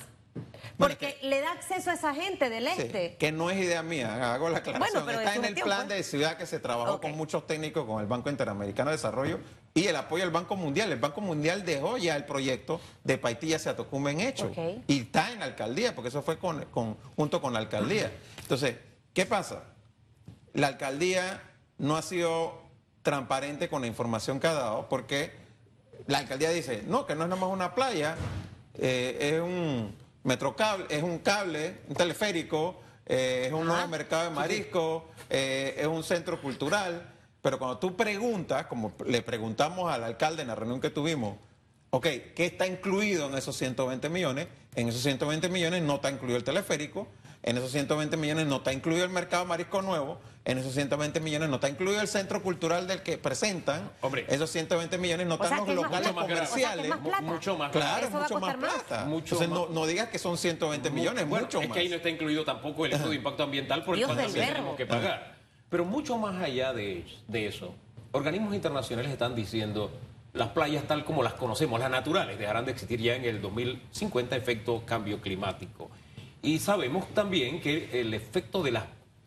porque 0.78 1.16
que- 1.20 1.28
le 1.28 1.40
da 1.40 1.52
acceso 1.52 1.90
a 1.90 1.94
esa 1.94 2.14
gente 2.14 2.48
del 2.50 2.66
Sí, 2.68 2.82
este. 2.82 3.16
que 3.16 3.32
no 3.32 3.50
es 3.50 3.58
idea 3.58 3.82
mía, 3.82 4.32
hago 4.34 4.48
la 4.48 4.58
aclaración. 4.58 4.92
Bueno, 4.92 5.06
pero 5.06 5.20
Está 5.20 5.34
en 5.36 5.44
el 5.44 5.54
plan 5.54 5.86
pues. 5.86 5.98
de 5.98 6.02
ciudad 6.04 6.36
que 6.36 6.46
se 6.46 6.58
trabajó 6.58 7.00
con 7.00 7.12
muchos 7.12 7.46
técnicos 7.46 7.84
con 7.86 8.00
el 8.00 8.06
Banco 8.06 8.30
Interamericano 8.30 8.90
de 8.90 8.96
Desarrollo 8.96 9.38
y 9.74 9.86
el 9.86 9.96
apoyo 9.96 10.24
del 10.24 10.32
Banco 10.32 10.56
Mundial. 10.56 10.90
El 10.92 10.98
Banco 10.98 11.20
Mundial 11.20 11.64
dejó 11.64 11.96
ya 11.96 12.16
el 12.16 12.24
proyecto 12.24 12.80
de 13.04 13.18
Paitilla 13.18 13.58
se 13.58 13.70
en 14.10 14.20
hecho 14.20 14.50
y 14.86 15.00
está 15.00 15.32
en 15.32 15.38
la 15.40 15.44
alcaldía, 15.46 15.94
porque 15.94 16.08
eso 16.08 16.22
fue 16.22 16.38
con, 16.38 16.64
con- 16.66 16.96
junto 17.16 17.40
con 17.40 17.52
la 17.52 17.58
alcaldía. 17.60 18.10
Entonces, 18.42 18.76
¿qué 19.14 19.26
pasa? 19.26 19.64
La 20.54 20.66
alcaldía 20.68 21.42
no 21.78 21.96
ha 21.96 22.02
sido 22.02 22.62
transparente 23.02 23.68
con 23.68 23.80
la 23.82 23.86
información 23.86 24.40
que 24.40 24.46
ha 24.48 24.52
dado, 24.52 24.88
porque 24.88 25.32
la 26.06 26.18
alcaldía 26.18 26.50
dice, 26.50 26.82
no, 26.86 27.06
que 27.06 27.14
no 27.14 27.22
es 27.24 27.30
nada 27.30 27.40
más 27.40 27.50
una 27.50 27.74
playa, 27.74 28.16
eh, 28.74 29.34
es 29.36 29.40
un 29.40 29.94
metrocable, 30.24 30.86
es 30.88 31.02
un 31.02 31.18
cable, 31.18 31.78
un 31.88 31.94
teleférico, 31.94 32.80
eh, 33.06 33.44
es 33.46 33.52
un 33.52 33.66
nuevo 33.66 33.88
mercado 33.88 34.24
de 34.24 34.30
marisco, 34.30 35.10
eh, 35.28 35.74
es 35.78 35.86
un 35.86 36.02
centro 36.04 36.40
cultural. 36.40 37.14
Pero 37.42 37.58
cuando 37.58 37.78
tú 37.78 37.96
preguntas, 37.96 38.66
como 38.66 38.92
le 39.06 39.22
preguntamos 39.22 39.90
al 39.90 40.04
alcalde 40.04 40.42
en 40.42 40.48
la 40.48 40.54
reunión 40.54 40.80
que 40.80 40.90
tuvimos, 40.90 41.36
ok, 41.90 42.06
¿qué 42.34 42.46
está 42.46 42.66
incluido 42.66 43.28
en 43.28 43.36
esos 43.36 43.56
120 43.56 44.08
millones? 44.10 44.48
En 44.74 44.88
esos 44.88 45.02
120 45.02 45.48
millones 45.48 45.82
no 45.82 45.96
está 45.96 46.10
incluido 46.10 46.36
el 46.36 46.44
teleférico, 46.44 47.08
en 47.42 47.56
esos 47.56 47.70
120 47.72 48.16
millones 48.16 48.46
no 48.46 48.56
está 48.56 48.72
incluido 48.72 49.04
el 49.04 49.10
mercado 49.10 49.44
marisco 49.46 49.80
nuevo, 49.82 50.18
en 50.44 50.58
esos 50.58 50.72
120 50.74 51.20
millones 51.20 51.48
no 51.48 51.56
está 51.56 51.68
incluido 51.68 52.00
el 52.00 52.08
centro 52.08 52.42
cultural 52.42 52.86
del 52.86 53.02
que 53.02 53.18
presentan, 53.18 53.90
Hombre. 54.00 54.24
esos 54.28 54.50
120 54.50 54.96
millones 54.98 55.26
no 55.26 55.34
O 55.34 55.38
sea, 55.38 55.46
están 55.48 55.68
es 55.68 55.74
los 55.74 55.90
más 55.90 55.90
locales 56.06 56.12
plata. 56.12 56.42
O 56.54 56.58
sea, 56.58 56.74
que 56.74 56.82
es 56.82 56.88
más 56.88 56.98
comerciales. 56.98 57.08
plata. 57.08 57.20
Mucho 57.22 57.58
más. 57.58 57.70
Claro, 57.72 58.06
Eso 58.06 58.18
mucho 58.18 58.40
más 58.40 58.56
plata. 58.56 59.04
Mucho 59.06 59.34
Entonces 59.34 59.48
más. 59.48 59.58
No, 59.58 59.68
no 59.68 59.86
digas 59.86 60.08
que 60.08 60.18
son 60.18 60.36
120 60.38 60.90
millones, 60.90 61.28
Bueno, 61.28 61.46
mucho 61.46 61.60
es 61.60 61.68
más. 61.68 61.74
que 61.74 61.80
ahí 61.80 61.88
no 61.88 61.96
está 61.96 62.08
incluido 62.10 62.44
tampoco 62.44 62.86
el 62.86 62.92
estudio 62.92 63.10
de 63.10 63.16
impacto 63.16 63.42
ambiental 63.42 63.84
por 63.84 63.96
el 63.98 64.04
cual 64.06 64.32
tenemos 64.32 64.76
que 64.76 64.86
pagar. 64.86 65.34
Pero 65.68 65.84
mucho 65.84 66.16
más 66.18 66.42
allá 66.42 66.72
de, 66.72 67.06
de 67.28 67.46
eso, 67.46 67.74
organismos 68.12 68.54
internacionales 68.54 69.12
están 69.12 69.34
diciendo 69.34 69.90
las 70.32 70.48
playas 70.48 70.84
tal 70.84 71.04
como 71.04 71.22
las 71.22 71.34
conocemos, 71.34 71.78
las 71.80 71.90
naturales, 71.90 72.38
dejarán 72.38 72.64
de 72.64 72.72
existir 72.72 73.00
ya 73.00 73.14
en 73.14 73.24
el 73.24 73.40
2050 73.40 74.36
efecto 74.36 74.82
cambio 74.86 75.20
climático. 75.20 75.90
Y 76.42 76.58
sabemos 76.58 77.06
también 77.14 77.60
que 77.60 78.00
el 78.00 78.14
efecto 78.14 78.62
de 78.62 78.70
las 78.72 78.84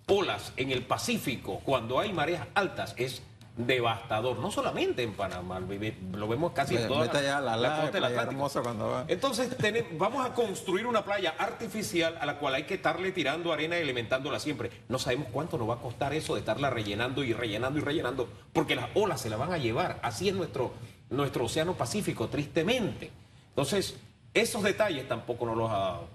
olas 0.08 0.51
en 0.58 0.72
el 0.72 0.84
Pacífico, 0.84 1.62
cuando 1.63 2.00
hay 2.00 2.12
mareas 2.13 2.48
altas, 2.55 2.93
es 2.98 3.22
devastador, 3.55 4.39
no 4.39 4.50
solamente 4.50 5.03
en 5.03 5.13
Panamá, 5.13 5.60
lo 5.60 5.67
ve- 5.67 5.96
lo 6.13 6.27
vemos 6.27 6.53
casi 6.53 6.75
en 6.75 6.88
toda 6.88 7.05
allá 7.20 7.38
a 7.38 7.41
la, 7.41 7.55
la, 7.55 7.75
costa 7.82 7.91
del 7.91 8.03
Atlántico. 8.05 8.63
cuando 8.63 8.89
va. 8.89 9.05
Entonces 9.08 9.55
tene- 9.58 9.86
vamos 9.96 10.25
a 10.25 10.34
construir 10.34 10.88
una 10.88 11.05
playa 11.05 11.36
artificial 11.38 12.17
a 12.20 12.25
la 12.25 12.39
cual 12.39 12.55
hay 12.55 12.63
que 12.63 12.74
estarle 12.74 13.12
tirando 13.12 13.53
arena 13.53 13.77
y 13.77 13.84
alimentándola 13.84 14.39
siempre. 14.39 14.72
No 14.89 14.98
sabemos 14.98 15.27
cuánto 15.32 15.60
nos 15.60 15.70
va 15.70 15.75
a 15.75 15.79
costar 15.82 16.15
eso 16.15 16.34
de 16.34 16.39
estarla 16.39 16.72
rellenando 16.72 17.24
y 17.24 17.32
rellenando 17.34 17.77
y 17.77 17.84
rellenando, 17.84 18.27
porque 18.53 18.75
las 18.75 18.89
olas 18.96 19.22
se 19.22 19.29
la 19.29 19.38
van 19.38 19.53
a 19.53 19.60
llevar. 19.60 20.00
Así 20.01 20.27
es 20.29 20.36
nuestro, 20.36 20.74
nuestro 21.12 21.46
océano 21.46 21.75
Pacífico, 21.75 22.27
tristemente. 22.29 23.12
Entonces, 23.50 23.98
esos 24.34 24.63
detalles 24.63 25.08
tampoco 25.08 25.46
nos 25.46 25.55
los 25.58 25.70
ha 25.70 25.77
dado. 25.77 26.08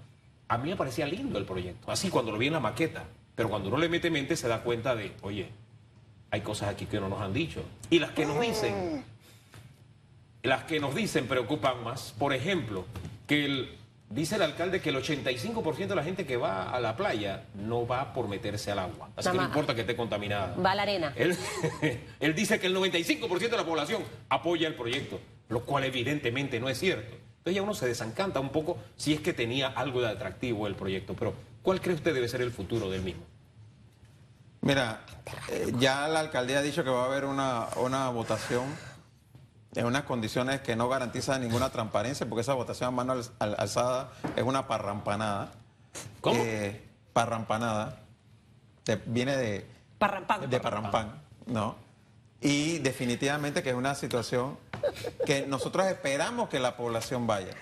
A 0.49 0.57
mí 0.57 0.69
me 0.69 0.75
parecía 0.75 1.05
lindo 1.05 1.37
el 1.37 1.45
proyecto, 1.45 1.91
así 1.91 2.09
cuando 2.09 2.31
lo 2.31 2.37
vi 2.37 2.47
en 2.47 2.53
la 2.53 2.59
maqueta, 2.59 3.05
pero 3.35 3.49
cuando 3.49 3.69
uno 3.69 3.77
le 3.77 3.87
mete 3.87 4.09
mente 4.09 4.35
se 4.35 4.47
da 4.47 4.61
cuenta 4.63 4.95
de, 4.95 5.13
oye, 5.21 5.49
hay 6.31 6.41
cosas 6.41 6.69
aquí 6.69 6.87
que 6.87 6.99
no 6.99 7.07
nos 7.07 7.21
han 7.21 7.33
dicho. 7.33 7.63
Y 7.89 7.99
las 7.99 8.11
que 8.11 8.25
nos 8.25 8.41
dicen, 8.41 9.03
las 10.43 10.63
que 10.63 10.79
nos 10.79 10.95
dicen 10.95 11.27
preocupan 11.27 11.83
más. 11.83 12.13
Por 12.17 12.33
ejemplo, 12.33 12.85
que 13.27 13.45
el, 13.45 13.77
dice 14.09 14.35
el 14.35 14.41
alcalde 14.41 14.81
que 14.81 14.89
el 14.89 14.95
85% 14.95 15.87
de 15.87 15.95
la 15.95 16.03
gente 16.03 16.25
que 16.25 16.37
va 16.37 16.71
a 16.71 16.79
la 16.79 16.95
playa 16.95 17.45
no 17.55 17.87
va 17.87 18.13
por 18.13 18.27
meterse 18.27 18.71
al 18.71 18.79
agua. 18.79 19.09
Así 19.15 19.29
que 19.29 19.37
no 19.37 19.43
importa 19.43 19.75
que 19.75 19.81
esté 19.81 19.95
contaminada. 19.95 20.55
Va 20.55 20.71
a 20.71 20.75
la 20.75 20.81
arena. 20.81 21.13
Él, 21.15 21.37
él 22.19 22.35
dice 22.35 22.59
que 22.59 22.67
el 22.67 22.75
95% 22.75 23.37
de 23.37 23.57
la 23.57 23.65
población 23.65 24.03
apoya 24.29 24.67
el 24.67 24.75
proyecto, 24.75 25.19
lo 25.49 25.63
cual 25.63 25.83
evidentemente 25.83 26.59
no 26.59 26.69
es 26.69 26.79
cierto. 26.79 27.15
Entonces 27.49 27.55
ya 27.55 27.63
uno 27.63 27.73
se 27.73 27.87
desencanta 27.87 28.39
un 28.39 28.49
poco 28.49 28.77
si 28.95 29.13
es 29.13 29.21
que 29.21 29.33
tenía 29.33 29.69
algo 29.69 30.01
de 30.01 30.07
atractivo 30.09 30.67
el 30.67 30.75
proyecto. 30.75 31.15
Pero, 31.17 31.33
¿cuál 31.63 31.81
cree 31.81 31.95
usted 31.95 32.13
debe 32.13 32.27
ser 32.27 32.41
el 32.41 32.51
futuro 32.51 32.89
del 32.91 33.01
mismo? 33.01 33.23
Mira, 34.61 35.01
eh, 35.49 35.73
ya 35.79 36.07
la 36.07 36.19
alcaldía 36.19 36.59
ha 36.59 36.61
dicho 36.61 36.83
que 36.83 36.89
va 36.91 37.03
a 37.03 37.05
haber 37.05 37.25
una, 37.25 37.67
una 37.77 38.09
votación 38.09 38.65
en 39.73 39.85
unas 39.85 40.03
condiciones 40.03 40.61
que 40.61 40.75
no 40.75 40.89
garantizan 40.89 41.41
ninguna 41.41 41.69
transparencia, 41.71 42.27
porque 42.29 42.41
esa 42.41 42.53
votación 42.53 42.89
a 42.89 42.91
mano 42.91 43.13
al- 43.13 43.25
al- 43.39 43.55
alzada 43.57 44.11
es 44.35 44.43
una 44.43 44.67
parrampanada. 44.67 45.51
¿Cómo? 46.21 46.39
Eh, 46.43 46.83
parrampanada. 47.13 47.99
De- 48.85 49.01
viene 49.07 49.35
de, 49.37 49.65
Parrampán. 49.97 50.47
de 50.49 50.59
parrampán, 50.59 51.21
¿no? 51.47 51.75
Y 52.41 52.79
definitivamente 52.79 53.61
que 53.61 53.69
es 53.69 53.75
una 53.75 53.95
situación 53.95 54.57
que 55.25 55.45
nosotros 55.45 55.87
esperamos 55.87 56.49
que 56.49 56.59
la 56.59 56.77
población 56.77 57.27
vaya 57.27 57.53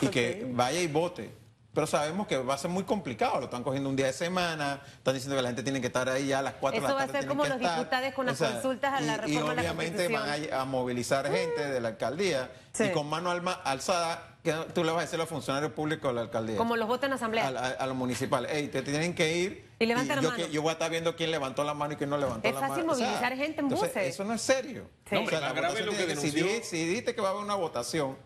y 0.00 0.08
que 0.08 0.46
vaya 0.52 0.80
y 0.80 0.86
vote. 0.86 1.39
Pero 1.72 1.86
sabemos 1.86 2.26
que 2.26 2.36
va 2.36 2.54
a 2.54 2.58
ser 2.58 2.68
muy 2.68 2.82
complicado, 2.82 3.38
lo 3.38 3.44
están 3.44 3.62
cogiendo 3.62 3.88
un 3.88 3.94
día 3.94 4.06
de 4.06 4.12
semana, 4.12 4.80
están 4.96 5.14
diciendo 5.14 5.36
que 5.36 5.42
la 5.42 5.48
gente 5.50 5.62
tiene 5.62 5.80
que 5.80 5.86
estar 5.86 6.08
ahí 6.08 6.26
ya 6.26 6.40
a 6.40 6.42
las 6.42 6.54
4 6.54 6.80
de 6.80 6.84
Eso 6.84 6.88
la 6.88 6.94
va 6.94 7.02
a 7.02 7.06
tarde. 7.06 7.20
ser 7.20 7.28
como 7.28 7.44
los 7.44 7.56
estar. 7.56 7.78
diputados 7.78 8.14
con 8.14 8.26
las 8.26 8.38
consultas 8.38 8.92
a 8.92 9.00
la 9.00 9.12
y- 9.12 9.16
reforma 9.18 9.28
Y 9.28 9.32
de 9.36 9.44
la 9.44 9.52
obviamente 9.70 10.08
van 10.08 10.52
a, 10.52 10.60
a 10.62 10.64
movilizar 10.64 11.30
gente 11.30 11.68
de 11.68 11.80
la 11.80 11.88
alcaldía 11.90 12.50
Sí. 12.72 12.84
y 12.84 12.90
con 12.90 13.08
mano 13.08 13.30
alma 13.30 13.52
alzada, 13.52 14.36
que 14.42 14.52
tú 14.74 14.82
le 14.82 14.90
vas 14.90 14.98
a 14.98 15.02
decir 15.02 15.14
a 15.14 15.18
los 15.18 15.28
funcionarios 15.28 15.70
públicos 15.72 16.10
de 16.10 16.14
la 16.14 16.20
alcaldía 16.22 16.56
Como 16.56 16.74
los 16.76 16.88
votos 16.88 17.06
en 17.06 17.12
asamblea. 17.12 17.46
a, 17.46 17.50
a- 17.50 17.68
a 17.70 17.86
los 17.86 17.94
municipales. 17.96 18.50
Ey, 18.52 18.66
te 18.68 18.82
tienen 18.82 19.14
que 19.14 19.36
ir. 19.36 19.70
Y 19.78 19.86
levanta 19.86 20.16
la 20.16 20.22
yo, 20.22 20.30
mano. 20.30 20.44
que- 20.44 20.50
yo 20.50 20.62
voy 20.62 20.70
a 20.70 20.72
estar 20.72 20.90
viendo 20.90 21.14
quién 21.14 21.30
levantó 21.30 21.62
la 21.62 21.74
mano 21.74 21.92
y 21.92 21.96
quién 21.96 22.10
no 22.10 22.18
levantó 22.18 22.48
Es 22.48 22.54
la 22.54 22.60
fácil 22.60 22.84
mano. 22.84 22.98
movilizar 22.98 23.36
gente 23.36 23.60
en 23.60 23.66
entonces, 23.66 23.88
buses. 23.94 24.08
Eso 24.14 24.24
no 24.24 24.34
es 24.34 24.42
serio. 24.42 24.86
Sí. 25.08 25.14
No, 25.14 25.20
hombre, 25.20 25.40
la 25.40 25.52
grave 25.52 25.82
lo 25.82 25.92
que 25.92 25.98
si, 26.16 26.30
denunció- 26.30 26.44
di- 26.46 26.62
si 26.64 26.84
dijiste 26.86 27.14
que 27.14 27.20
va 27.20 27.28
a 27.28 27.30
haber 27.30 27.44
una 27.44 27.54
votación 27.54 28.16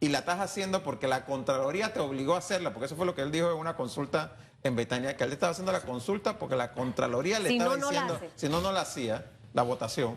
y 0.00 0.08
la 0.08 0.18
estás 0.18 0.40
haciendo 0.40 0.82
porque 0.82 1.08
la 1.08 1.24
Contraloría 1.24 1.92
te 1.92 2.00
obligó 2.00 2.34
a 2.34 2.38
hacerla, 2.38 2.72
porque 2.72 2.86
eso 2.86 2.96
fue 2.96 3.06
lo 3.06 3.14
que 3.14 3.22
él 3.22 3.32
dijo 3.32 3.50
en 3.50 3.58
una 3.58 3.76
consulta 3.76 4.36
en 4.62 4.76
Betania, 4.76 5.16
que 5.16 5.24
él 5.24 5.32
estaba 5.32 5.52
haciendo 5.52 5.72
la 5.72 5.80
consulta 5.80 6.38
porque 6.38 6.56
la 6.56 6.72
Contraloría 6.72 7.38
le 7.38 7.48
Si 7.48 7.56
estaba 7.58 7.76
no, 7.76 7.86
no 7.86 7.92
la 7.92 8.02
diciendo, 8.02 8.32
si 8.36 8.48
no, 8.48 8.60
no 8.60 8.72
la 8.72 8.82
hacía, 8.82 9.26
la 9.54 9.62
votación. 9.62 10.16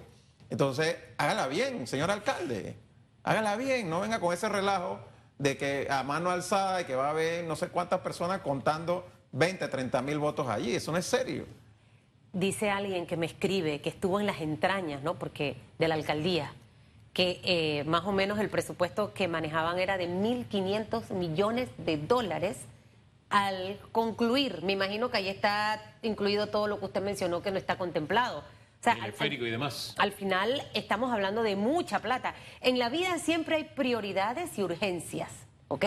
Entonces, 0.50 0.97
hágala 1.17 1.47
bien, 1.47 1.88
señor 1.88 2.11
alcalde. 2.11 2.75
Hágala 3.23 3.55
bien, 3.55 3.89
no 3.89 4.01
venga 4.01 4.19
con 4.19 4.33
ese 4.33 4.50
relajo 4.50 5.00
de 5.38 5.57
que 5.57 5.88
a 5.89 6.03
mano 6.03 6.29
alzada 6.29 6.81
y 6.81 6.85
que 6.85 6.95
va 6.95 7.07
a 7.07 7.09
haber 7.11 7.45
no 7.45 7.55
sé 7.55 7.69
cuántas 7.69 8.01
personas 8.01 8.41
contando 8.41 9.07
20, 9.31 9.67
30 9.67 10.01
mil 10.01 10.19
votos 10.19 10.47
allí. 10.47 10.75
Eso 10.75 10.91
no 10.91 10.97
es 10.97 11.05
serio. 11.05 11.45
Dice 12.33 12.69
alguien 12.69 13.07
que 13.07 13.17
me 13.17 13.25
escribe 13.25 13.81
que 13.81 13.89
estuvo 13.89 14.19
en 14.19 14.25
las 14.25 14.41
entrañas, 14.41 15.01
¿no? 15.03 15.15
Porque 15.17 15.57
de 15.79 15.88
la 15.88 15.95
alcaldía, 15.95 16.53
que 17.13 17.41
eh, 17.43 17.83
más 17.85 18.05
o 18.05 18.11
menos 18.11 18.39
el 18.39 18.49
presupuesto 18.49 19.13
que 19.13 19.27
manejaban 19.27 19.79
era 19.79 19.97
de 19.97 20.07
1.500 20.07 21.09
millones 21.11 21.69
de 21.77 21.97
dólares 21.97 22.57
al 23.29 23.77
concluir. 23.91 24.61
Me 24.63 24.73
imagino 24.73 25.09
que 25.09 25.17
ahí 25.17 25.27
está 25.29 25.81
incluido 26.01 26.47
todo 26.47 26.67
lo 26.67 26.79
que 26.79 26.85
usted 26.85 27.01
mencionó 27.01 27.41
que 27.41 27.51
no 27.51 27.57
está 27.57 27.77
contemplado. 27.77 28.39
O 28.39 28.83
sea, 28.83 28.93
al- 28.93 29.13
y 29.29 29.37
demás. 29.51 29.93
al 29.99 30.11
final 30.11 30.61
estamos 30.73 31.11
hablando 31.11 31.43
de 31.43 31.55
mucha 31.55 31.99
plata. 31.99 32.33
En 32.61 32.79
la 32.79 32.89
vida 32.89 33.17
siempre 33.19 33.57
hay 33.57 33.63
prioridades 33.65 34.57
y 34.57 34.63
urgencias, 34.63 35.31
¿ok? 35.67 35.85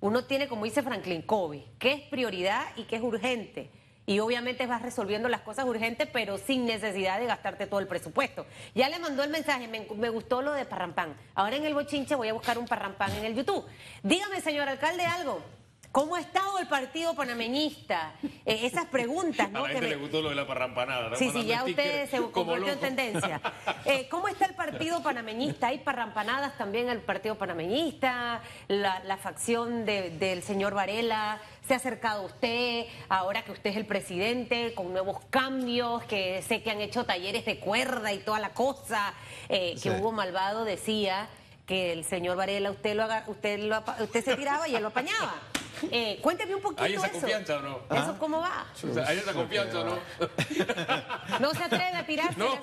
Uno 0.00 0.24
tiene, 0.24 0.48
como 0.48 0.64
dice 0.64 0.82
Franklin 0.82 1.22
Covey, 1.22 1.64
qué 1.78 1.92
es 1.92 2.00
prioridad 2.02 2.64
y 2.76 2.82
qué 2.84 2.96
es 2.96 3.02
urgente. 3.02 3.70
Y 4.06 4.18
obviamente 4.20 4.66
vas 4.66 4.82
resolviendo 4.82 5.28
las 5.28 5.40
cosas 5.40 5.64
urgentes, 5.64 6.08
pero 6.12 6.36
sin 6.38 6.66
necesidad 6.66 7.18
de 7.18 7.26
gastarte 7.26 7.66
todo 7.66 7.80
el 7.80 7.86
presupuesto. 7.86 8.46
Ya 8.74 8.88
le 8.90 8.98
mandó 8.98 9.22
el 9.24 9.30
mensaje, 9.30 9.66
me, 9.68 9.86
me 9.96 10.08
gustó 10.10 10.42
lo 10.42 10.52
de 10.52 10.64
Parrampán. 10.66 11.16
Ahora 11.34 11.56
en 11.56 11.64
el 11.64 11.72
bochinche 11.74 12.14
voy 12.14 12.28
a 12.28 12.34
buscar 12.34 12.58
un 12.58 12.66
Parrampán 12.66 13.12
en 13.12 13.24
el 13.24 13.34
YouTube. 13.34 13.64
Dígame, 14.02 14.40
señor 14.42 14.68
alcalde, 14.68 15.04
algo. 15.06 15.40
¿Cómo 15.90 16.16
ha 16.16 16.20
estado 16.20 16.58
el 16.58 16.66
partido 16.66 17.14
panameñista? 17.14 18.14
Eh, 18.44 18.66
esas 18.66 18.86
preguntas, 18.86 19.46
A 19.46 19.50
¿no? 19.50 19.60
la 19.60 19.66
que 19.68 19.74
gente 19.74 19.86
me- 19.90 19.94
le 19.94 20.00
gustó 20.00 20.20
lo 20.22 20.30
de 20.30 20.34
la 20.34 20.44
parrampanada. 20.44 21.10
¿no? 21.10 21.14
Sí, 21.16 21.30
sí, 21.30 21.44
ya 21.46 21.62
usted 21.62 22.08
stickers 22.08 22.10
se 22.10 22.32
convirtió 22.32 22.72
en 22.72 22.80
tendencia. 22.80 23.40
Eh, 23.86 24.08
¿Cómo 24.08 24.26
está 24.28 24.46
el 24.46 24.54
partido 24.54 25.02
panameñista? 25.02 25.68
¿Hay 25.68 25.78
parrampanadas 25.78 26.56
también 26.58 26.88
el 26.88 27.00
partido 27.00 27.36
panameñista? 27.36 28.40
La, 28.66 29.04
la 29.04 29.16
facción 29.18 29.84
de- 29.84 30.10
del 30.10 30.42
señor 30.42 30.74
Varela 30.74 31.38
se 31.66 31.74
ha 31.74 31.76
acercado 31.78 32.22
a 32.22 32.26
usted, 32.26 32.86
ahora 33.08 33.42
que 33.42 33.52
usted 33.52 33.70
es 33.70 33.76
el 33.76 33.86
presidente, 33.86 34.74
con 34.74 34.92
nuevos 34.92 35.18
cambios, 35.30 36.02
que 36.04 36.42
sé 36.42 36.62
que 36.62 36.70
han 36.70 36.80
hecho 36.80 37.04
talleres 37.04 37.44
de 37.44 37.58
cuerda 37.58 38.12
y 38.12 38.18
toda 38.18 38.38
la 38.40 38.50
cosa, 38.50 39.14
eh, 39.48 39.72
que 39.74 39.78
Sí. 39.80 39.88
Hugo 39.90 40.12
Malvado 40.12 40.64
decía 40.64 41.28
que 41.66 41.92
el 41.92 42.04
señor 42.04 42.36
Varela 42.36 42.70
usted 42.70 42.94
lo 42.94 43.04
haga- 43.04 43.24
usted 43.26 43.58
lo 43.60 43.76
apa- 43.76 43.96
usted 44.02 44.22
se 44.24 44.36
tiraba 44.36 44.68
y 44.68 44.74
él 44.76 44.82
lo 44.82 44.88
apañaba. 44.88 45.34
Eh, 45.90 46.18
cuénteme 46.22 46.54
un 46.54 46.62
poquito 46.62 46.82
¿Hay 46.84 46.94
esa 46.94 47.06
eso. 47.08 47.18
confianza 47.18 47.56
o 47.58 47.60
no? 47.60 47.80
¿Eso 47.90 48.16
cómo 48.18 48.40
va? 48.40 48.64
O 48.90 48.94
sea, 48.94 49.06
¿Hay 49.08 49.18
esa 49.18 49.34
confianza 49.34 49.80
o 49.80 49.84
no? 49.84 49.98
¿No 51.40 51.52
se 51.52 51.64
atreve 51.64 51.96
a 51.96 52.06
tirarse? 52.06 52.38
No. 52.38 52.58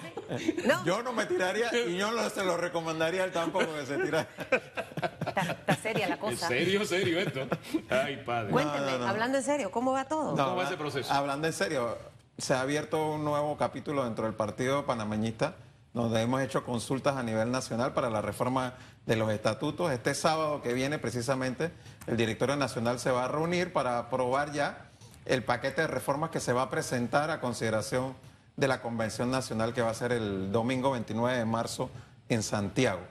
¿No? 0.66 0.86
Yo 0.86 1.04
no 1.04 1.12
me 1.12 1.26
tiraría 1.26 1.70
y 1.88 1.98
yo 1.98 2.10
no 2.12 2.28
se 2.30 2.44
lo 2.44 2.58
recomendaría 2.58 3.22
a 3.22 3.26
él 3.26 3.32
tampoco 3.32 3.68
que 3.76 3.86
se 3.86 3.98
tirara. 3.98 4.28
Está, 5.02 5.42
está 5.42 5.76
seria 5.76 6.08
la 6.08 6.16
¿En 6.16 6.20
cosa. 6.20 6.48
serio, 6.48 6.86
serio 6.86 7.20
esto? 7.20 7.48
Ay, 7.90 8.24
padre. 8.26 8.52
Cuénteme, 8.52 8.86
No, 8.86 8.92
no, 8.92 8.98
no. 9.00 9.08
hablando 9.08 9.38
en 9.38 9.44
serio, 9.44 9.72
¿cómo 9.72 9.92
va 9.94 10.06
todo? 10.06 10.36
¿Cómo 10.36 10.56
va 10.56 10.64
ese 10.66 10.78
proceso? 10.78 11.12
Hablando 11.14 11.48
en 11.48 11.54
serio, 11.54 11.98
se 12.38 12.54
ha 12.54 12.62
abierto 12.62 13.12
un 13.14 13.24
nuevo 13.24 13.58
capítulo 13.58 14.04
dentro 14.04 14.26
del 14.26 14.34
partido 14.34 14.86
panameñista 14.86 15.56
donde 15.94 16.22
hemos 16.22 16.42
hecho 16.42 16.64
consultas 16.64 17.18
a 17.18 17.24
nivel 17.24 17.52
nacional 17.52 17.94
para 17.94 18.10
la 18.10 18.22
reforma 18.22 18.76
de 19.06 19.18
los 19.18 19.30
estatutos. 19.30 19.92
Este 19.92 20.14
sábado 20.16 20.62
que 20.62 20.72
viene, 20.74 21.00
precisamente, 21.00 21.72
el 22.08 22.16
directorio 22.16 22.56
nacional 22.56 22.98
se 23.00 23.12
va 23.12 23.26
a 23.26 23.28
reunir 23.28 23.74
para 23.74 24.00
aprobar 24.00 24.54
ya 24.54 24.90
el 25.26 25.44
paquete 25.44 25.82
de 25.82 25.88
reformas 25.88 26.30
que 26.30 26.40
se 26.40 26.54
va 26.54 26.62
a 26.64 26.70
presentar 26.70 27.30
a 27.30 27.42
consideración 27.42 28.16
de 28.56 28.70
la 28.70 28.82
Convención 28.82 29.32
Nacional 29.32 29.74
que 29.74 29.82
va 29.82 29.90
a 29.90 29.94
ser 29.94 30.14
el 30.14 30.52
domingo 30.54 30.92
29 30.92 31.38
de 31.38 31.46
marzo 31.46 31.90
en 32.30 32.42
Santiago. 32.42 33.02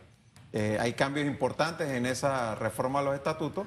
Eh, 0.52 0.78
hay 0.80 0.95
cambios 0.95 1.26
importantes 1.26 1.88
en 1.90 2.07
esa 2.07 2.54
reforma 2.57 3.00
a 3.00 3.02
los 3.02 3.14
estatutos 3.14 3.66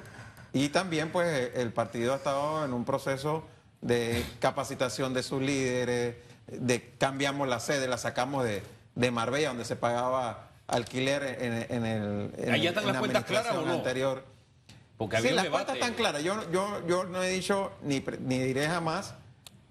y 0.52 0.68
también 0.68 1.10
pues 1.10 1.50
el 1.54 1.72
partido 1.72 2.12
ha 2.12 2.16
estado 2.16 2.64
en 2.64 2.72
un 2.72 2.84
proceso 2.84 3.44
de 3.80 4.24
capacitación 4.38 5.14
de 5.14 5.22
sus 5.22 5.42
líderes, 5.42 6.16
de 6.46 6.92
cambiamos 6.98 7.48
la 7.48 7.60
sede, 7.60 7.88
la 7.88 7.98
sacamos 7.98 8.44
de, 8.44 8.62
de 8.94 9.10
Marbella, 9.10 9.48
donde 9.48 9.64
se 9.64 9.76
pagaba 9.76 10.50
alquiler 10.66 11.38
en, 11.40 11.52
el 11.84 12.32
en, 12.38 12.52
¿Ahí 12.52 12.66
están 12.66 12.86
las 12.86 12.98
cuentas 12.98 13.24
claras 13.24 13.56
o 13.56 13.62
no? 13.62 13.72
anterior. 13.72 14.24
Porque 14.96 15.16
había 15.16 15.30
sí, 15.30 15.36
las 15.36 15.46
cuentas 15.48 15.74
están 15.74 15.94
claras. 15.94 16.22
Yo, 16.22 16.50
yo, 16.50 16.86
yo 16.86 17.04
no 17.04 17.22
he 17.22 17.30
dicho 17.30 17.72
ni, 17.82 18.04
ni 18.20 18.38
diré 18.38 18.68
jamás 18.68 19.14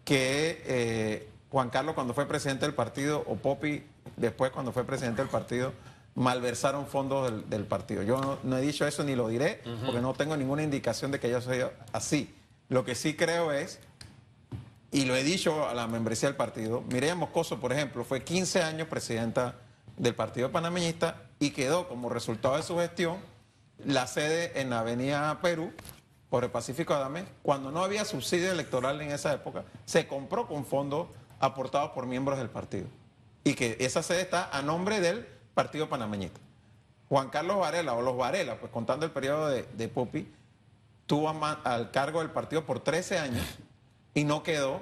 que 0.04 0.62
eh, 0.66 1.30
Juan 1.50 1.70
Carlos 1.70 1.96
cuando 1.96 2.14
fue 2.14 2.28
presidente 2.28 2.66
del 2.66 2.76
partido 2.76 3.24
o 3.26 3.36
Popi 3.36 3.84
después 4.18 4.52
cuando 4.52 4.72
fue 4.72 4.84
presidente 4.84 5.22
del 5.22 5.30
partido 5.30 5.72
malversaron 6.16 6.86
fondos 6.88 7.50
del, 7.50 7.66
partido. 7.66 8.04
Yo 8.04 8.40
no, 8.44 8.58
he 8.58 8.62
dicho 8.62 8.86
eso 8.86 9.04
ni 9.04 9.16
lo 9.16 9.28
diré 9.28 9.62
porque 9.86 10.02
no 10.02 10.14
tengo 10.14 10.38
ninguna 10.38 10.64
indicación 10.64 11.12
de 11.12 11.20
que 11.20 11.30
yo 11.30 11.42
soy 11.42 11.64
así. 11.92 12.34
Lo 12.70 12.86
que 12.86 12.96
sí 12.96 13.16
creo 13.16 13.52
es 13.52 13.80
y 14.92 15.06
lo 15.06 15.16
he 15.16 15.24
dicho 15.24 15.68
a 15.68 15.74
la 15.74 15.88
membresía 15.88 16.30
del 16.30 16.36
partido, 16.36 16.82
Mireya 16.82 17.16
Moscoso, 17.16 17.60
por 17.60 17.74
ejemplo, 17.74 18.04
fue 18.04 18.24
15 18.24 18.62
años 18.62 18.88
presidenta 18.88 19.56
del 19.98 20.14
Partido 20.14 20.52
Panameñista 20.52 21.24
y 21.40 21.50
quedó 21.50 21.88
como 21.88 22.10
resultado 22.10 22.58
de 22.58 22.64
su 22.64 22.78
gestión 22.78 23.18
la 23.84 24.06
sede 24.06 24.62
en 24.62 24.70
la 24.70 24.82
Avenida 24.82 25.40
Perú 25.42 25.74
por 26.30 26.44
el 26.44 26.52
Pacífico 26.52 26.94
Adame, 26.94 27.26
cuando 27.42 27.72
no 27.72 27.84
había 27.84 28.06
subsidio 28.06 28.52
electoral 28.52 29.02
en 29.02 29.12
esa 29.12 29.34
época, 29.34 29.66
se 29.86 30.08
compró 30.08 30.48
con 30.48 30.66
fondos 30.66 31.08
aportados 31.40 31.92
por 31.92 32.06
miembros 32.06 32.38
del 32.38 32.50
partido. 32.50 32.88
Y 33.44 33.56
que 33.56 33.78
esa 33.80 34.02
sede 34.02 34.22
está 34.22 34.50
a 34.56 34.62
nombre 34.62 35.00
del 35.00 35.28
Partido 35.54 35.90
Panameñista. 35.90 36.40
Juan 37.10 37.30
Carlos 37.30 37.60
Varela, 37.60 37.94
o 37.94 38.02
los 38.02 38.18
Varela, 38.18 38.60
pues 38.60 38.72
contando 38.72 39.06
el 39.06 39.12
periodo 39.12 39.50
de, 39.50 39.64
de 39.64 39.88
Pupi, 39.88 40.28
tuvo 41.06 41.30
al 41.64 41.92
cargo 41.92 42.20
del 42.20 42.32
partido 42.32 42.66
por 42.66 42.80
13 42.80 43.20
años 43.20 43.46
y 44.14 44.24
no 44.24 44.44
quedó 44.44 44.82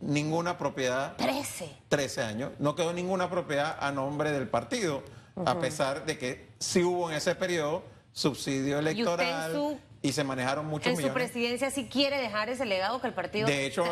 ninguna 0.00 0.58
propiedad. 0.58 1.16
13. 1.16 1.68
13 1.88 2.22
años. 2.22 2.52
No 2.58 2.74
quedó 2.74 2.92
ninguna 2.92 3.28
propiedad 3.30 3.76
a 3.80 3.90
nombre 3.92 4.32
del 4.32 4.48
partido, 4.48 5.02
a 5.44 5.58
pesar 5.58 6.04
de 6.06 6.18
que 6.18 6.48
sí 6.58 6.82
hubo 6.82 7.10
en 7.10 7.16
ese 7.16 7.34
periodo 7.34 7.82
subsidio 8.12 8.78
electoral. 8.78 9.78
¿Y, 10.00 10.12
se 10.12 10.22
manejaron 10.22 10.64
muchos 10.66 10.92
millones. 10.92 11.06
En 11.06 11.10
su 11.10 11.14
presidencia 11.14 11.70
si 11.72 11.88
quiere 11.88 12.18
dejar 12.18 12.48
ese 12.48 12.64
legado 12.64 13.00
que 13.00 13.08
el 13.08 13.14
partido... 13.14 13.48
De 13.48 13.66
hecho, 13.66 13.84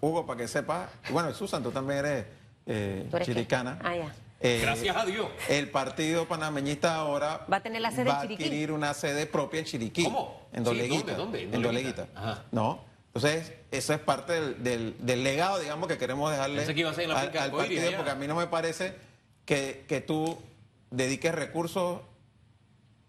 Hugo, 0.00 0.24
para 0.24 0.38
que 0.38 0.48
sepa, 0.48 0.88
bueno, 1.10 1.34
Susan, 1.34 1.64
tú 1.64 1.72
también 1.72 1.98
eres, 1.98 2.26
eh, 2.64 3.10
chiricana. 3.24 3.76
Ah, 3.82 3.96
ya. 3.96 4.14
Eh, 4.40 4.60
Gracias 4.62 4.96
a 4.96 5.04
Dios. 5.04 5.28
El 5.48 5.70
partido 5.70 6.28
panameñista 6.28 6.94
ahora 6.94 7.44
va 7.50 7.56
a 7.56 7.62
tener 7.62 7.82
la 7.82 7.90
sede 7.90 8.04
va 8.04 8.18
a 8.18 8.22
adquirir 8.22 8.70
una 8.70 8.94
sede 8.94 9.26
propia 9.26 9.60
en 9.60 9.66
Chiriquí. 9.66 10.04
¿Cómo? 10.04 10.48
En 10.52 10.62
Doleguita. 10.62 11.14
¿Dónde? 11.14 11.42
En 11.42 11.62
Doleguita. 11.62 12.08
No, 12.52 12.88
entonces, 13.14 13.52
eso 13.72 13.94
es 13.94 14.00
parte 14.00 14.54
del, 14.54 14.94
legado, 15.24 15.58
digamos, 15.58 15.88
que 15.88 15.98
queremos 15.98 16.30
dejarle 16.30 16.60
al, 16.60 16.66
partido, 17.50 17.90
porque 17.96 18.10
a 18.10 18.14
mí 18.14 18.28
no 18.28 18.36
me 18.36 18.46
parece 18.46 18.94
que, 19.44 19.84
que 19.88 20.00
tú 20.00 20.38
dediques 20.90 21.34
recursos 21.34 22.00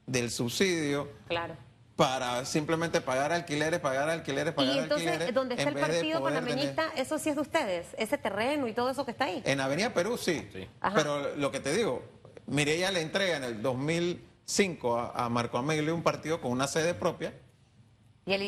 del 0.07 0.31
subsidio 0.31 1.09
claro. 1.27 1.55
Para 1.99 2.45
simplemente 2.45 3.01
pagar 3.01 3.31
alquileres, 3.31 3.79
pagar 3.79 4.09
alquileres, 4.09 4.53
pagar 4.53 4.73
y 4.73 4.79
entonces, 4.79 5.07
alquileres. 5.07 5.35
¿Dónde 5.35 5.55
está 5.55 5.69
el 5.69 5.75
partido 5.75 6.23
panameñista? 6.23 6.91
Eso 6.95 7.19
sí 7.19 7.29
es 7.29 7.35
de 7.35 7.41
ustedes, 7.41 7.87
ese 7.97 8.17
terreno 8.17 8.67
y 8.67 8.73
todo 8.73 8.89
eso 8.89 9.03
que 9.03 9.11
está 9.11 9.25
ahí. 9.25 9.41
En 9.45 9.59
Avenida 9.59 9.93
Perú 9.93 10.17
sí, 10.17 10.47
pero 10.95 11.35
lo 11.35 11.51
que 11.51 11.59
te 11.59 11.73
digo, 11.73 12.01
Mireya 12.47 12.91
le 12.91 13.01
entrega 13.01 13.37
en 13.37 13.43
el 13.43 13.61
2005 13.61 14.97
a, 14.97 15.25
a 15.25 15.29
Marco 15.29 15.57
Ameglio 15.57 15.93
un 15.93 16.01
partido 16.01 16.39
con 16.39 16.51
una 16.51 16.67
sede 16.67 16.93
propia 16.93 17.33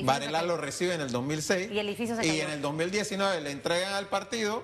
Varela 0.04 0.42
lo 0.44 0.58
recibe 0.58 0.94
en 0.94 1.02
el 1.02 1.12
2006. 1.12 1.72
Y 1.72 1.80
el 1.80 1.90
edificio 1.90 2.16
se 2.16 2.28
Y 2.28 2.42
en 2.42 2.52
el 2.52 2.62
2019 2.62 3.42
le 3.42 3.52
entregan 3.52 3.94
al 3.94 4.08
partido, 4.08 4.64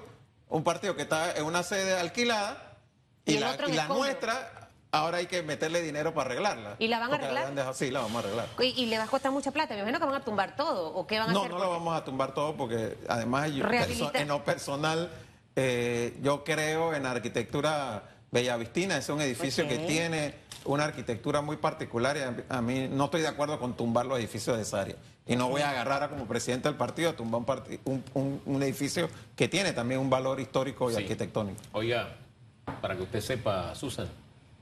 un 0.49 0.63
partido 0.63 0.95
que 0.95 1.03
está 1.03 1.35
en 1.35 1.45
una 1.45 1.63
sede 1.63 1.97
alquilada, 1.97 2.77
y, 3.25 3.37
la, 3.37 3.57
y 3.67 3.73
la 3.73 3.87
nuestra, 3.87 4.56
ahora 4.97 5.17
hay 5.17 5.27
que 5.27 5.43
meterle 5.43 5.81
dinero 5.81 6.13
para 6.13 6.31
arreglarla. 6.31 6.75
¿Y 6.79 6.87
la 6.87 6.99
van 6.99 7.13
a 7.13 7.15
arreglar? 7.15 7.73
sí, 7.73 7.91
la 7.91 8.01
vamos 8.01 8.17
a 8.17 8.27
arreglar. 8.27 8.47
¿Y, 8.59 8.85
le 8.85 8.97
va 8.97 9.05
a 9.05 9.07
costar 9.07 9.31
mucha 9.31 9.51
plata? 9.51 9.73
Me 9.73 9.81
imagino 9.81 9.99
que 9.99 10.05
van 10.05 10.15
a 10.15 10.23
tumbar 10.23 10.55
todo. 10.55 10.93
¿O 10.93 11.07
qué 11.07 11.19
van 11.19 11.29
a 11.29 11.33
no, 11.33 11.39
hacer? 11.39 11.51
No, 11.51 11.57
no 11.57 11.63
lo 11.63 11.69
vamos 11.71 11.95
a 11.95 12.03
tumbar 12.03 12.33
todo 12.33 12.55
porque 12.55 12.97
además 13.07 13.51
yo, 13.51 13.65
en 14.13 14.27
lo 14.27 14.43
personal 14.43 15.09
eh, 15.55 16.17
yo 16.21 16.43
creo 16.43 16.93
en 16.93 17.05
arquitectura 17.05 18.03
Bellavistina. 18.31 18.97
Es 18.97 19.09
un 19.09 19.21
edificio 19.21 19.67
que 19.67 19.79
tiene 19.79 20.33
una 20.65 20.83
arquitectura 20.83 21.41
muy 21.41 21.57
particular 21.57 22.17
y 22.17 22.43
a, 22.49 22.61
mí 22.61 22.87
no 22.91 23.05
estoy 23.05 23.21
de 23.21 23.27
acuerdo 23.27 23.59
con 23.59 23.75
tumbar 23.75 24.05
los 24.05 24.19
edificios 24.19 24.57
de 24.57 24.63
esa 24.63 24.81
área. 24.81 24.95
Y 25.25 25.35
no 25.35 25.49
voy 25.49 25.61
a 25.61 25.71
agarrar 25.71 26.03
a 26.03 26.09
como 26.09 26.25
presidente 26.25 26.69
del 26.69 26.77
partido 26.77 27.09
a 27.09 27.13
tumbar 27.13 27.63
un, 27.85 28.41
un, 28.45 28.63
edificio 28.63 29.09
que 29.35 29.47
tiene 29.47 29.73
también 29.73 29.99
un 29.99 30.09
valor 30.09 30.39
histórico 30.39 30.91
y 30.91 30.95
arquitectónico. 30.95 31.59
Oiga, 31.73 32.15
para 32.81 32.95
que 32.95 33.03
usted 33.03 33.21
sepa, 33.21 33.75
Susan, 33.75 34.07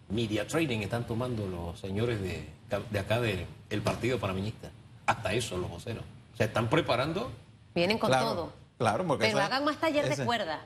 media 0.10 0.48
training 0.48 0.80
están 0.80 1.06
tomando 1.06 1.48
los 1.48 1.80
señores 1.80 2.22
de, 2.22 2.48
de 2.90 3.00
acá 3.00 3.20
del 3.20 3.82
Partido 3.84 4.20
Panameñista. 4.20 4.70
Hasta 5.06 5.34
eso, 5.34 5.58
los 5.58 5.70
voceros. 5.70 6.04
Se 6.38 6.46
están 6.46 6.70
preparando. 6.70 7.32
Vienen 7.74 7.98
con 7.98 8.12
todo. 8.12 8.54
Claro, 8.78 9.06
porque. 9.06 9.28
Pero 9.28 9.40
hagan 9.40 9.64
más 9.64 9.80
taller 9.80 10.14
de 10.14 10.26
cuerda. 10.26 10.66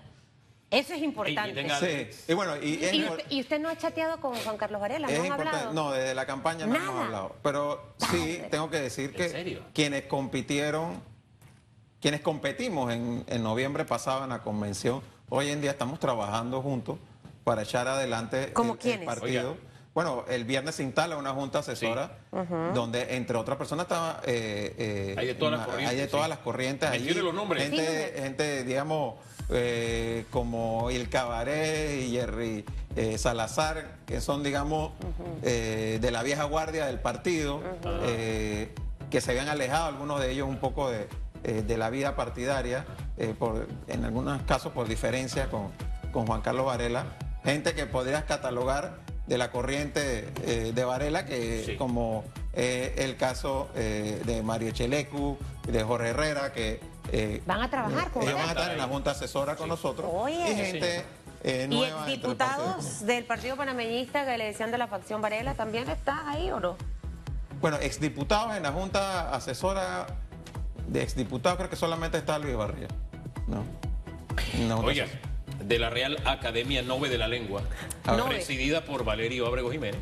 Eso 0.71 0.93
es 0.93 1.02
importante. 1.02 1.67
Sí. 1.80 2.32
Y 2.32 2.34
bueno, 2.36 2.56
y, 2.62 3.39
usted, 3.39 3.60
no 3.60 3.69
ha 3.69 3.75
chateado 3.75 4.21
con 4.21 4.36
Juan 4.36 4.58
Carlos 4.58 4.80
Varela? 4.80 5.08
¿No 5.08 5.23
han 5.23 5.32
hablado? 5.32 5.73
No, 5.73 5.91
desde 5.91 6.13
la 6.13 6.28
campaña 6.28 6.67
no 6.67 6.75
hemos 6.75 7.06
hablado. 7.06 7.36
Pero 7.41 7.93
sí, 8.12 8.39
tengo 8.52 8.69
que 8.69 8.80
decir 8.80 9.13
que 9.13 9.62
quienes 9.73 10.04
compitieron, 10.04 11.02
quienes 11.99 12.21
competimos 12.21 12.93
en, 12.93 13.43
noviembre 13.43 13.84
pasado 13.84 14.23
en 14.23 14.30
la 14.30 14.43
convención, 14.43 15.02
hoy 15.30 15.49
en 15.49 15.60
día 15.60 15.71
estamos 15.71 15.99
trabajando 15.99 16.62
juntos 16.62 16.99
para 17.49 17.63
echar 17.63 17.88
adelante 17.88 18.53
el, 18.55 19.05
partido. 19.05 19.57
Bueno, 19.95 20.23
el 20.29 20.45
viernes 20.45 20.75
se 20.75 20.83
instala 20.83 21.17
una 21.17 21.31
junta 21.31 21.59
asesora 21.59 22.19
donde, 22.75 23.15
entre 23.15 23.38
otras 23.38 23.57
personas, 23.57 23.85
estaba. 23.85 24.21
Eh, 24.23 24.75
eh, 24.77 25.15
hay 25.17 25.25
de 25.25 25.33
todas 25.33 25.57
las 25.57 25.65
corrientes. 25.65 25.89
Hay 25.89 25.97
de 25.97 26.07
todas 26.07 26.29
las 26.29 26.38
corrientes. 26.38 26.89
Ahí, 26.91 27.09
los 27.09 27.33
nombres. 27.33 27.63
Gente, 27.63 28.13
gente 28.15 28.63
digamos 28.63 29.15
eh, 29.51 30.25
como 30.29 30.91
Il 30.91 31.09
Cabaret 31.09 32.01
y 32.01 32.12
Jerry 32.12 32.65
eh, 32.95 33.17
Salazar, 33.17 33.95
que 34.05 34.21
son, 34.21 34.43
digamos, 34.43 34.91
eh, 35.41 35.97
de 35.99 36.12
la 36.12 36.21
vieja 36.21 36.43
guardia 36.43 36.85
del 36.85 36.99
partido, 36.99 37.59
que 39.09 39.21
se 39.21 39.31
habían 39.31 39.47
alejado 39.47 39.88
algunos 39.88 40.21
de 40.21 40.29
ellos 40.29 40.47
un 40.47 40.57
poco 40.57 40.91
de, 40.91 41.77
la 41.77 41.89
vida 41.89 42.15
partidaria, 42.15 42.85
por, 43.39 43.67
en 43.88 44.05
algunos 44.05 44.39
casos 44.43 44.71
por 44.71 44.88
diferencia 44.88 45.49
con, 45.49 45.71
con 46.12 46.27
Juan 46.27 46.41
Carlos 46.41 46.67
Varela. 46.67 47.05
Gente 47.51 47.73
que 47.73 47.85
podrías 47.85 48.23
catalogar 48.23 48.99
de 49.27 49.38
la 49.38 49.51
corriente 49.51 50.23
de 50.73 50.83
Varela, 50.85 51.25
que 51.25 51.75
como 51.77 52.23
el 52.53 53.15
caso 53.17 53.69
de 53.75 54.41
Mario 54.43 54.71
Chelecu, 54.71 55.38
de 55.67 55.83
Jorge 55.83 56.09
Herrera, 56.09 56.51
que 56.51 56.79
eh, 57.12 57.41
van 57.45 57.62
a 57.62 57.69
trabajar 57.69 58.12
con 58.12 58.23
Ellos 58.23 58.35
van 58.35 58.49
a 58.49 58.51
estar 58.51 58.71
en 58.71 58.77
la 58.77 58.88
Junta 58.88 59.12
Asesora 59.12 59.55
con 59.55 59.69
nosotros. 59.69 60.12
Y 60.29 60.55
gente 60.55 61.03
eh, 61.43 61.67
nueva. 61.67 62.07
¿Y 62.07 62.17
diputados 62.17 63.05
del 63.05 63.25
Partido 63.25 63.55
Panameñista 63.55 64.25
que 64.25 64.38
le 64.38 64.45
decían 64.45 64.71
de 64.71 64.77
la 64.77 64.88
facción 64.88 65.21
Varela 65.21 65.53
también 65.55 65.89
están 65.89 66.27
ahí 66.27 66.51
o 66.51 66.59
no? 66.59 66.75
Bueno, 67.62 67.77
exdiputados 67.77 68.55
en 68.55 68.63
la 68.63 68.71
Junta 68.71 69.33
Asesora 69.33 70.07
de 70.88 71.03
exdiputados 71.03 71.57
creo 71.57 71.69
que 71.69 71.75
solamente 71.75 72.17
está 72.17 72.39
Luis 72.39 72.55
Barría. 72.55 72.88
No. 73.47 73.63
Oiga, 74.83 75.05
de 75.69 75.77
la 75.77 75.91
Real 75.91 76.17
Academia 76.25 76.82
Nove 76.82 77.10
de 77.10 77.19
la 77.19 77.27
Lengua, 77.27 77.62
presidida 78.27 78.84
por 78.84 79.05
Valerio 79.05 79.45
Abrego 79.45 79.71
Jiménez, 79.71 80.01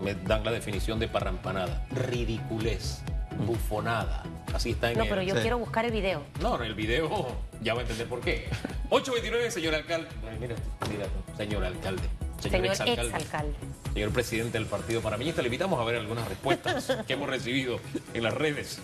me 0.00 0.14
dan 0.14 0.44
la 0.44 0.52
definición 0.52 1.00
de 1.00 1.08
parrampanada. 1.08 1.84
Ridiculez, 1.90 3.02
bufonada 3.44 4.22
Así 4.54 4.70
está 4.70 4.92
en 4.92 4.98
No, 4.98 5.04
pero 5.08 5.22
yo 5.22 5.34
quiero 5.34 5.58
buscar 5.58 5.84
el 5.84 5.90
video. 5.90 6.22
No, 6.40 6.62
el 6.62 6.74
video 6.74 7.36
ya 7.60 7.74
va 7.74 7.80
a 7.80 7.82
entender 7.82 8.06
por 8.06 8.20
qué. 8.20 8.48
829, 8.90 9.50
señor 9.50 9.74
alcalde. 9.74 10.08
mira, 10.38 10.54
mira, 10.88 11.06
señor 11.36 11.64
alcalde. 11.64 12.02
Señor, 12.38 12.66
exalcalde. 12.66 13.14
alcalde. 13.14 13.54
Señor 13.92 14.10
presidente 14.10 14.58
del 14.58 14.66
Partido 14.66 15.00
Panameñista, 15.00 15.42
le 15.42 15.48
invitamos 15.48 15.80
a 15.80 15.84
ver 15.84 15.96
algunas 15.96 16.28
respuestas 16.28 16.98
que 17.06 17.12
hemos 17.12 17.28
recibido 17.28 17.80
en 18.14 18.22
las 18.22 18.34
redes. 18.34 18.80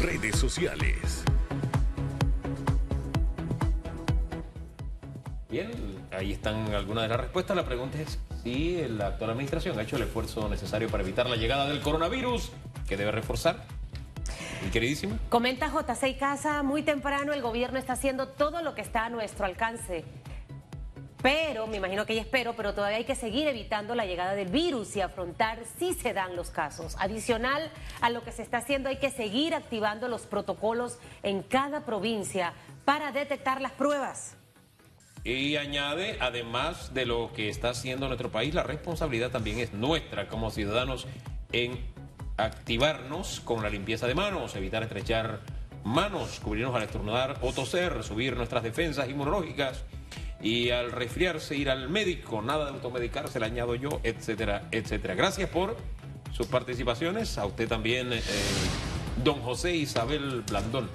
Redes 0.00 0.36
sociales. 0.36 1.24
Ahí 6.12 6.32
están 6.32 6.74
algunas 6.74 7.04
de 7.04 7.08
las 7.08 7.20
respuestas. 7.20 7.56
La 7.56 7.64
pregunta 7.64 8.00
es 8.00 8.18
si 8.42 8.86
la 8.88 9.08
actual 9.08 9.30
administración 9.30 9.78
ha 9.78 9.82
hecho 9.82 9.96
el 9.96 10.02
esfuerzo 10.02 10.48
necesario 10.48 10.88
para 10.88 11.02
evitar 11.02 11.28
la 11.28 11.36
llegada 11.36 11.66
del 11.66 11.80
coronavirus, 11.80 12.52
que 12.88 12.96
debe 12.96 13.12
reforzar. 13.12 13.64
Queridísima. 14.72 15.18
Comenta 15.28 15.70
J6 15.70 16.18
Casa, 16.18 16.62
muy 16.62 16.82
temprano 16.82 17.32
el 17.32 17.42
gobierno 17.42 17.78
está 17.78 17.92
haciendo 17.92 18.28
todo 18.28 18.62
lo 18.62 18.74
que 18.74 18.80
está 18.80 19.04
a 19.04 19.10
nuestro 19.10 19.46
alcance. 19.46 20.04
Pero, 21.22 21.66
me 21.66 21.78
imagino 21.78 22.06
que 22.06 22.14
ya 22.14 22.20
espero, 22.20 22.54
pero 22.54 22.74
todavía 22.74 22.98
hay 22.98 23.04
que 23.04 23.14
seguir 23.14 23.48
evitando 23.48 23.94
la 23.94 24.06
llegada 24.06 24.34
del 24.34 24.48
virus 24.48 24.94
y 24.96 25.00
afrontar 25.00 25.60
si 25.78 25.94
se 25.94 26.12
dan 26.12 26.36
los 26.36 26.50
casos. 26.50 26.94
Adicional 26.98 27.70
a 28.00 28.10
lo 28.10 28.22
que 28.22 28.32
se 28.32 28.42
está 28.42 28.58
haciendo, 28.58 28.88
hay 28.88 28.98
que 28.98 29.10
seguir 29.10 29.54
activando 29.54 30.08
los 30.08 30.22
protocolos 30.22 30.98
en 31.22 31.42
cada 31.42 31.84
provincia 31.84 32.52
para 32.84 33.12
detectar 33.12 33.60
las 33.60 33.72
pruebas. 33.72 34.35
Y 35.26 35.56
añade, 35.56 36.18
además 36.20 36.94
de 36.94 37.04
lo 37.04 37.32
que 37.32 37.48
está 37.48 37.70
haciendo 37.70 38.06
nuestro 38.06 38.30
país, 38.30 38.54
la 38.54 38.62
responsabilidad 38.62 39.32
también 39.32 39.58
es 39.58 39.72
nuestra 39.72 40.28
como 40.28 40.52
ciudadanos 40.52 41.08
en 41.50 41.80
activarnos 42.36 43.40
con 43.40 43.60
la 43.60 43.68
limpieza 43.68 44.06
de 44.06 44.14
manos, 44.14 44.54
evitar 44.54 44.84
estrechar 44.84 45.40
manos, 45.82 46.38
cubrirnos 46.38 46.76
al 46.76 46.84
estornudar 46.84 47.38
o 47.42 47.52
toser, 47.52 48.04
subir 48.04 48.36
nuestras 48.36 48.62
defensas 48.62 49.08
inmunológicas 49.08 49.82
y 50.40 50.70
al 50.70 50.92
resfriarse 50.92 51.56
ir 51.56 51.70
al 51.70 51.88
médico, 51.88 52.40
nada 52.40 52.66
de 52.66 52.70
automedicarse, 52.70 53.40
le 53.40 53.46
añado 53.46 53.74
yo, 53.74 54.00
etcétera, 54.04 54.68
etcétera. 54.70 55.16
Gracias 55.16 55.50
por 55.50 55.76
sus 56.30 56.46
participaciones, 56.46 57.36
a 57.36 57.46
usted 57.46 57.66
también, 57.66 58.12
eh, 58.12 58.22
don 59.24 59.42
José 59.42 59.74
Isabel 59.74 60.42
Blandón. 60.42 60.88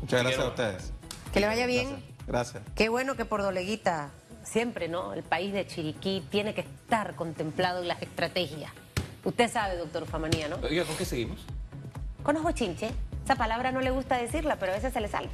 Muchas 0.00 0.22
gracias 0.22 0.44
a 0.44 0.48
ustedes. 0.48 0.92
Que 1.32 1.38
le 1.38 1.46
vaya 1.46 1.66
bien. 1.66 2.09
Gracias. 2.26 2.62
Qué 2.74 2.88
bueno 2.88 3.16
que 3.16 3.24
por 3.24 3.42
Doleguita, 3.42 4.10
siempre, 4.42 4.88
¿no? 4.88 5.12
El 5.12 5.22
país 5.22 5.52
de 5.52 5.66
Chiriquí 5.66 6.26
tiene 6.30 6.54
que 6.54 6.62
estar 6.62 7.14
contemplado 7.14 7.82
en 7.82 7.88
las 7.88 8.00
estrategias. 8.02 8.72
Usted 9.24 9.50
sabe, 9.50 9.76
doctor 9.76 10.06
Famanía, 10.06 10.48
¿no? 10.48 10.56
Oiga, 10.56 10.84
¿con 10.84 10.96
qué 10.96 11.04
seguimos? 11.04 11.44
Con 12.22 12.36
ojo 12.36 12.52
chinche. 12.52 12.90
Esa 13.24 13.36
palabra 13.36 13.70
no 13.70 13.80
le 13.80 13.90
gusta 13.90 14.16
decirla, 14.16 14.56
pero 14.56 14.72
a 14.72 14.74
veces 14.76 14.92
se 14.92 15.00
le 15.00 15.08
sale. 15.08 15.28